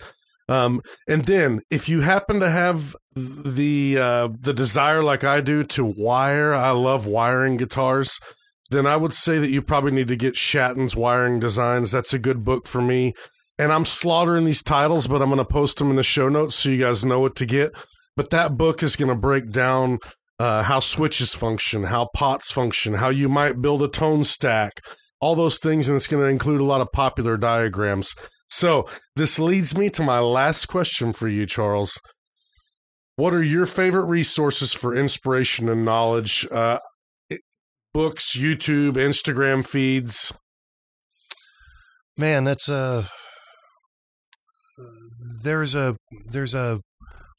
[0.50, 5.64] Um, and then, if you happen to have the uh, the desire, like I do,
[5.64, 8.20] to wire, I love wiring guitars.
[8.70, 11.92] Then I would say that you probably need to get Shatton's Wiring Designs.
[11.92, 13.14] That's a good book for me.
[13.58, 16.56] And I'm slaughtering these titles, but I'm going to post them in the show notes
[16.56, 17.72] so you guys know what to get.
[18.16, 20.00] But that book is going to break down
[20.40, 24.82] uh, how switches function, how pots function, how you might build a tone stack,
[25.20, 25.88] all those things.
[25.88, 28.14] And it's going to include a lot of popular diagrams.
[28.50, 32.00] So this leads me to my last question for you, Charles.
[33.16, 36.48] What are your favorite resources for inspiration and knowledge?
[36.52, 36.80] Uh,
[37.94, 40.32] books, YouTube, Instagram feeds.
[42.16, 43.10] Man, that's a
[45.42, 45.96] there's a
[46.30, 46.80] there's a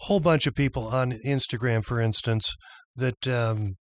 [0.00, 2.56] whole bunch of people on Instagram, for instance,
[2.96, 3.74] that um,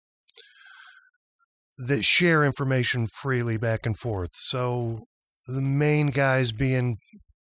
[1.79, 4.31] that share information freely back and forth.
[4.35, 5.01] So
[5.47, 6.97] the main guys being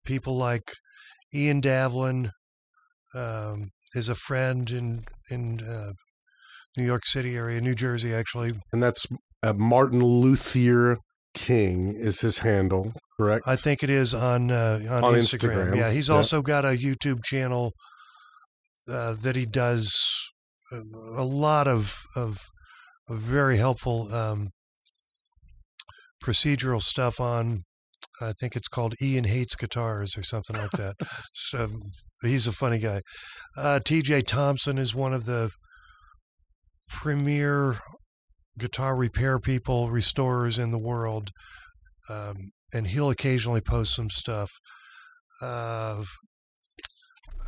[0.04, 0.72] people like
[1.34, 2.30] Ian Davlin
[3.14, 5.92] um, is a friend in in uh,
[6.76, 8.52] New York City area, New Jersey, actually.
[8.72, 9.06] And that's
[9.42, 10.98] uh, Martin Luther
[11.34, 13.44] King is his handle, correct?
[13.46, 15.72] I think it is on uh, on, On Instagram.
[15.72, 16.14] Instagram, Yeah, he's yeah.
[16.14, 17.72] also got a YouTube channel
[18.88, 19.94] uh, that he does
[20.72, 22.40] a, lot of of,
[23.08, 24.50] of very helpful um,
[26.22, 27.62] procedural stuff on.
[28.20, 30.94] I think it's called Ian Hates Guitars or something like that.
[31.32, 31.68] so
[32.22, 33.00] he's a funny guy.
[33.56, 34.22] Uh, T.J.
[34.22, 35.50] Thompson is one of the
[36.88, 37.78] premier
[38.58, 41.30] guitar repair people, restorers in the world.
[42.08, 42.36] Um,
[42.72, 44.50] and he'll occasionally post some stuff.
[45.40, 46.04] Uh,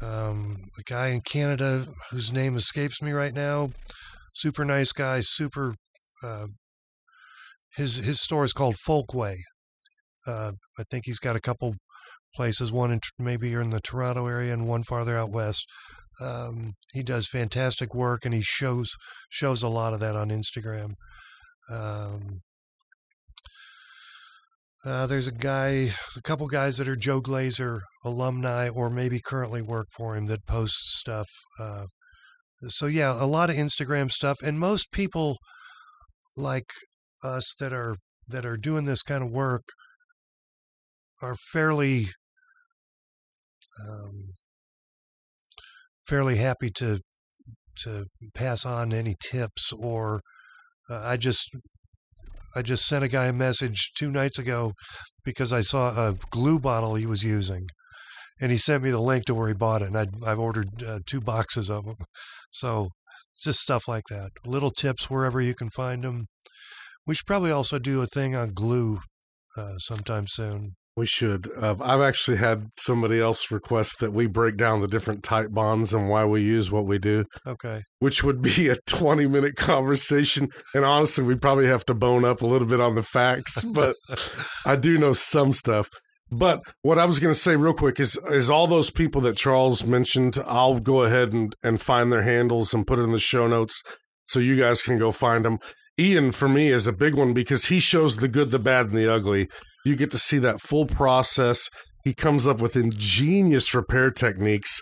[0.05, 3.71] Um, a guy in Canada whose name escapes me right now.
[4.35, 5.21] Super nice guy.
[5.21, 5.75] Super.
[6.23, 6.47] Uh,
[7.77, 9.37] his his store is called Folkway.
[10.27, 11.75] Uh, I think he's got a couple
[12.35, 12.73] places.
[12.73, 15.65] One in, maybe you're in the Toronto area and one farther out west.
[16.21, 18.95] Um, he does fantastic work, and he shows
[19.29, 20.95] shows a lot of that on Instagram.
[21.71, 22.41] Um,
[24.85, 29.63] uh, there's a guy, a couple guys that are Joe Glaser alumni or maybe currently
[29.63, 31.29] work for him that post stuff.
[31.59, 31.87] Uh,
[32.69, 35.39] so yeah, a lot of Instagram stuff, and most people
[36.37, 36.71] like
[37.23, 37.97] us that are
[38.29, 39.63] that are doing this kind of work
[41.23, 42.09] are fairly
[43.89, 44.29] um,
[46.07, 47.01] fairly happy to
[47.79, 50.21] to pass on any tips or
[50.89, 51.49] uh, I just
[52.57, 54.73] I just sent a guy a message two nights ago
[55.25, 57.67] because I saw a glue bottle he was using,
[58.41, 60.83] and he sent me the link to where he bought it, and i have ordered
[60.83, 61.97] uh, two boxes of them.
[62.53, 62.91] So
[63.43, 66.27] just stuff like that, little tips wherever you can find them.
[67.07, 69.01] We should probably also do a thing on glue
[69.57, 70.75] uh, sometime soon.
[70.97, 71.51] We should.
[71.57, 75.93] Uh, I've actually had somebody else request that we break down the different type bonds
[75.93, 77.25] and why we use what we do.
[77.45, 77.83] Okay.
[77.99, 80.51] Which would be a 20 minute conversation.
[80.73, 83.97] And honestly, we probably have to bone up a little bit on the facts, but
[84.65, 85.91] I do know some stuff.
[86.31, 89.37] But what I was going to say real quick is is all those people that
[89.37, 93.19] Charles mentioned, I'll go ahead and, and find their handles and put it in the
[93.19, 93.83] show notes
[94.27, 95.59] so you guys can go find them.
[95.99, 98.97] Ian, for me, is a big one because he shows the good, the bad, and
[98.97, 99.49] the ugly.
[99.85, 101.69] You get to see that full process.
[102.05, 104.81] He comes up with ingenious repair techniques.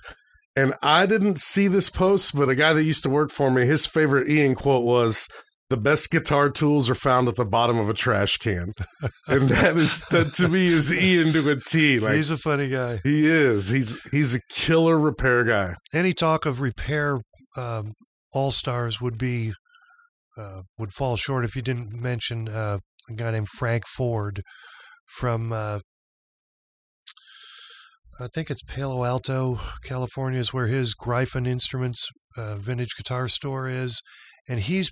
[0.54, 3.64] And I didn't see this post, but a guy that used to work for me,
[3.64, 5.26] his favorite Ian quote was,
[5.72, 8.74] the best guitar tools are found at the bottom of a trash can,
[9.26, 11.98] and that is that to me is Ian to a T.
[11.98, 13.00] Like he's a funny guy.
[13.02, 13.70] He is.
[13.70, 15.76] He's he's a killer repair guy.
[15.94, 17.22] Any talk of repair
[17.56, 17.94] um,
[18.34, 19.54] all stars would be
[20.36, 22.76] uh, would fall short if you didn't mention uh,
[23.08, 24.42] a guy named Frank Ford,
[25.12, 25.80] from uh,
[28.20, 33.68] I think it's Palo Alto, California, is where his Gryphon Instruments uh, vintage guitar store
[33.68, 34.00] is,
[34.48, 34.90] and he's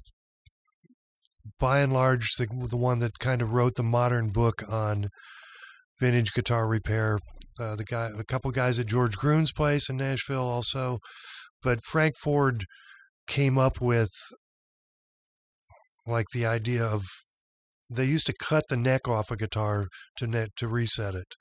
[1.58, 5.08] by and large the the one that kind of wrote the modern book on
[6.00, 7.18] vintage guitar repair.
[7.58, 10.98] Uh, the guy, a couple guys at George Gruhn's place in Nashville, also,
[11.62, 12.64] but Frank Ford
[13.26, 14.10] came up with
[16.06, 17.04] like the idea of
[17.90, 21.34] they used to cut the neck off a guitar to net to reset it,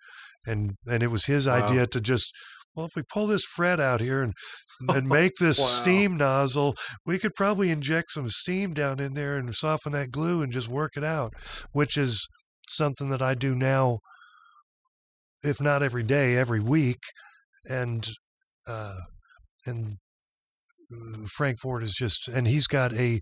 [0.46, 1.68] and and it was his wow.
[1.68, 2.32] idea to just
[2.76, 4.34] well, if we pull this fret out here and
[4.90, 5.66] and make this wow.
[5.66, 6.76] steam nozzle,
[7.06, 10.70] we could probably inject some steam down in there and soften that glue and just
[10.70, 11.34] work it out,
[11.74, 12.28] which is
[12.70, 14.00] something that I do now,
[15.44, 17.00] if not every day, every week,
[17.70, 18.08] and
[18.66, 19.00] uh,
[19.66, 19.98] and
[20.94, 23.20] uh, Frank Ford is just and he's got a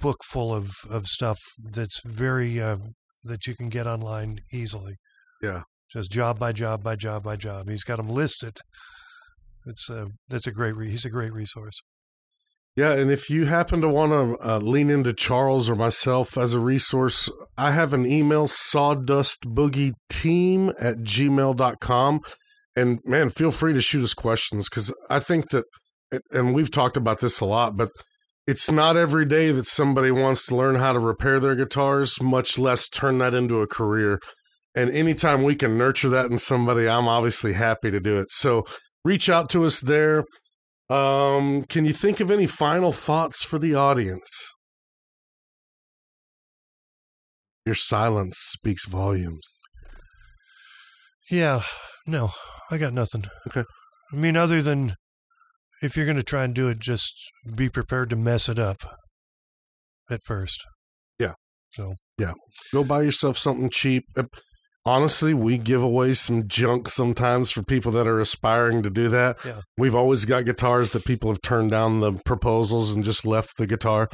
[0.00, 1.38] book full of of stuff
[1.72, 2.78] that's very uh,
[3.24, 4.96] that you can get online easily.
[5.42, 7.68] Yeah, just job by job by job by job.
[7.68, 8.56] He's got them listed.
[9.66, 11.80] It's a that's a great re- he's a great resource.
[12.76, 16.54] Yeah, and if you happen to want to uh, lean into Charles or myself as
[16.54, 22.20] a resource, I have an email, sawdustboogieteam at gmail.com.
[22.74, 25.66] And man, feel free to shoot us questions because I think that,
[26.32, 27.92] and we've talked about this a lot, but
[28.46, 32.58] it's not every day that somebody wants to learn how to repair their guitars, much
[32.58, 34.20] less turn that into a career.
[34.74, 38.30] And anytime we can nurture that in somebody, I'm obviously happy to do it.
[38.30, 38.64] So
[39.04, 40.24] reach out to us there.
[40.90, 44.28] Um, can you think of any final thoughts for the audience?
[47.64, 49.46] Your silence speaks volumes.
[51.30, 51.62] Yeah,
[52.06, 52.30] no,
[52.70, 53.24] I got nothing.
[53.46, 53.64] Okay.
[54.12, 54.96] I mean, other than
[55.84, 57.12] if you're going to try and do it, just
[57.54, 58.82] be prepared to mess it up
[60.10, 60.64] at first.
[61.18, 61.34] Yeah.
[61.72, 62.32] So, yeah.
[62.72, 64.04] Go buy yourself something cheap.
[64.86, 69.38] Honestly, we give away some junk sometimes for people that are aspiring to do that.
[69.44, 69.60] Yeah.
[69.76, 73.66] We've always got guitars that people have turned down the proposals and just left the
[73.66, 74.08] guitar.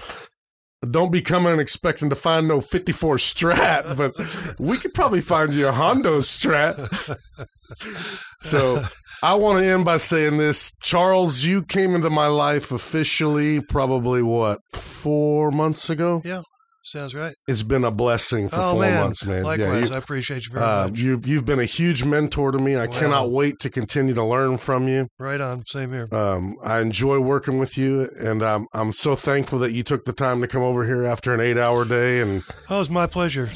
[0.89, 4.15] Don't be coming expecting to find no 54 Strat, but
[4.59, 6.75] we could probably find you a Hondo Strat.
[8.39, 8.83] so
[9.23, 10.73] I want to end by saying this.
[10.81, 16.23] Charles, you came into my life officially probably what, four months ago?
[16.25, 16.43] Yeah.
[16.83, 17.35] Sounds right.
[17.47, 19.05] It's been a blessing for oh, four man.
[19.05, 19.43] months, man.
[19.43, 20.99] Likewise, yeah, you, I appreciate you very uh, much.
[20.99, 22.75] You've you've been a huge mentor to me.
[22.75, 22.99] I wow.
[22.99, 25.09] cannot wait to continue to learn from you.
[25.19, 26.09] Right on, same here.
[26.11, 30.15] Um, I enjoy working with you, and I'm I'm so thankful that you took the
[30.15, 32.23] time to come over here after an eight hour day.
[32.23, 33.47] And oh, it's my pleasure.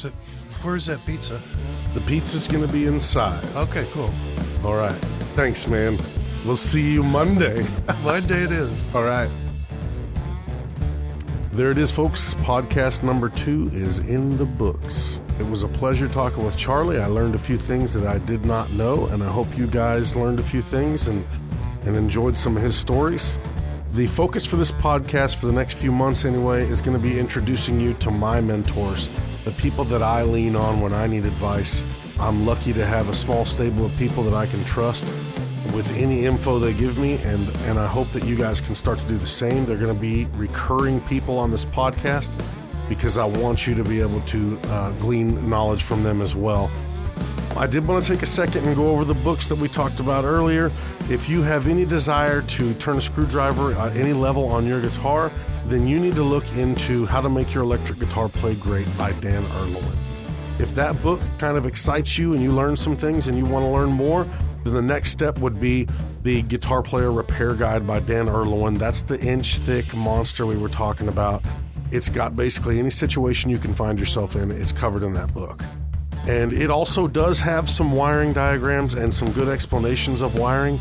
[0.61, 1.41] Where's that pizza?
[1.95, 3.43] The pizza's going to be inside.
[3.55, 4.13] Okay, cool.
[4.63, 4.95] All right.
[5.35, 5.97] Thanks, man.
[6.45, 7.67] We'll see you Monday.
[8.05, 8.87] Monday it is.
[8.95, 9.29] All right.
[11.51, 12.35] There it is, folks.
[12.35, 15.19] Podcast number two is in the books.
[15.37, 17.01] It was a pleasure talking with Charlie.
[17.01, 20.15] I learned a few things that I did not know, and I hope you guys
[20.15, 21.25] learned a few things and,
[21.83, 23.37] and enjoyed some of his stories.
[23.91, 27.19] The focus for this podcast for the next few months, anyway, is going to be
[27.19, 29.09] introducing you to my mentors,
[29.43, 31.83] the people that I lean on when I need advice.
[32.19, 35.03] I'm lucky to have a small stable of people that I can trust
[35.73, 38.99] with any info they give me, and, and I hope that you guys can start
[38.99, 39.65] to do the same.
[39.65, 42.39] They're going to be recurring people on this podcast
[42.87, 46.71] because I want you to be able to uh, glean knowledge from them as well.
[47.57, 49.99] I did want to take a second and go over the books that we talked
[49.99, 50.71] about earlier.
[51.09, 55.31] If you have any desire to turn a screwdriver at any level on your guitar,
[55.65, 59.13] then you need to look into How to Make Your Electric Guitar Play Great by
[59.13, 60.04] Dan Erlewine.
[60.57, 63.63] If that book kind of excites you and you learn some things and you want
[63.63, 64.25] to learn more,
[64.63, 65.87] then the next step would be
[66.23, 68.79] the Guitar Player Repair Guide by Dan Erlewine.
[68.79, 71.43] That's the inch thick monster we were talking about.
[71.91, 75.61] It's got basically any situation you can find yourself in, it's covered in that book.
[76.25, 80.79] And it also does have some wiring diagrams and some good explanations of wiring.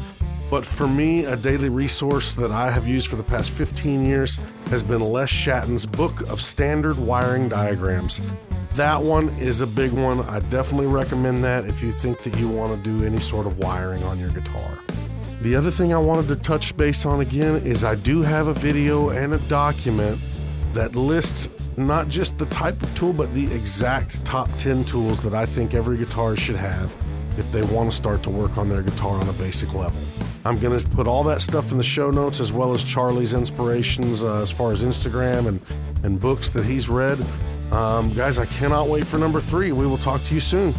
[0.51, 4.39] But for me, a daily resource that I have used for the past 15 years
[4.67, 8.21] has been Les Shatton's book of standard wiring diagrams.
[8.75, 10.21] That one is a big one.
[10.23, 13.59] I definitely recommend that if you think that you want to do any sort of
[13.59, 14.81] wiring on your guitar.
[15.43, 18.53] The other thing I wanted to touch base on again is I do have a
[18.53, 20.19] video and a document
[20.73, 25.35] that lists not just the type of tool, but the exact top 10 tools that
[25.35, 26.93] I think every guitarist should have
[27.39, 30.01] if they want to start to work on their guitar on a basic level.
[30.45, 33.35] I'm going to put all that stuff in the show notes as well as Charlie's
[33.35, 35.61] inspirations uh, as far as Instagram and,
[36.03, 37.25] and books that he's read.
[37.73, 39.73] Um, guys, I cannot wait for number three.
[39.73, 40.75] We will talk to you soon.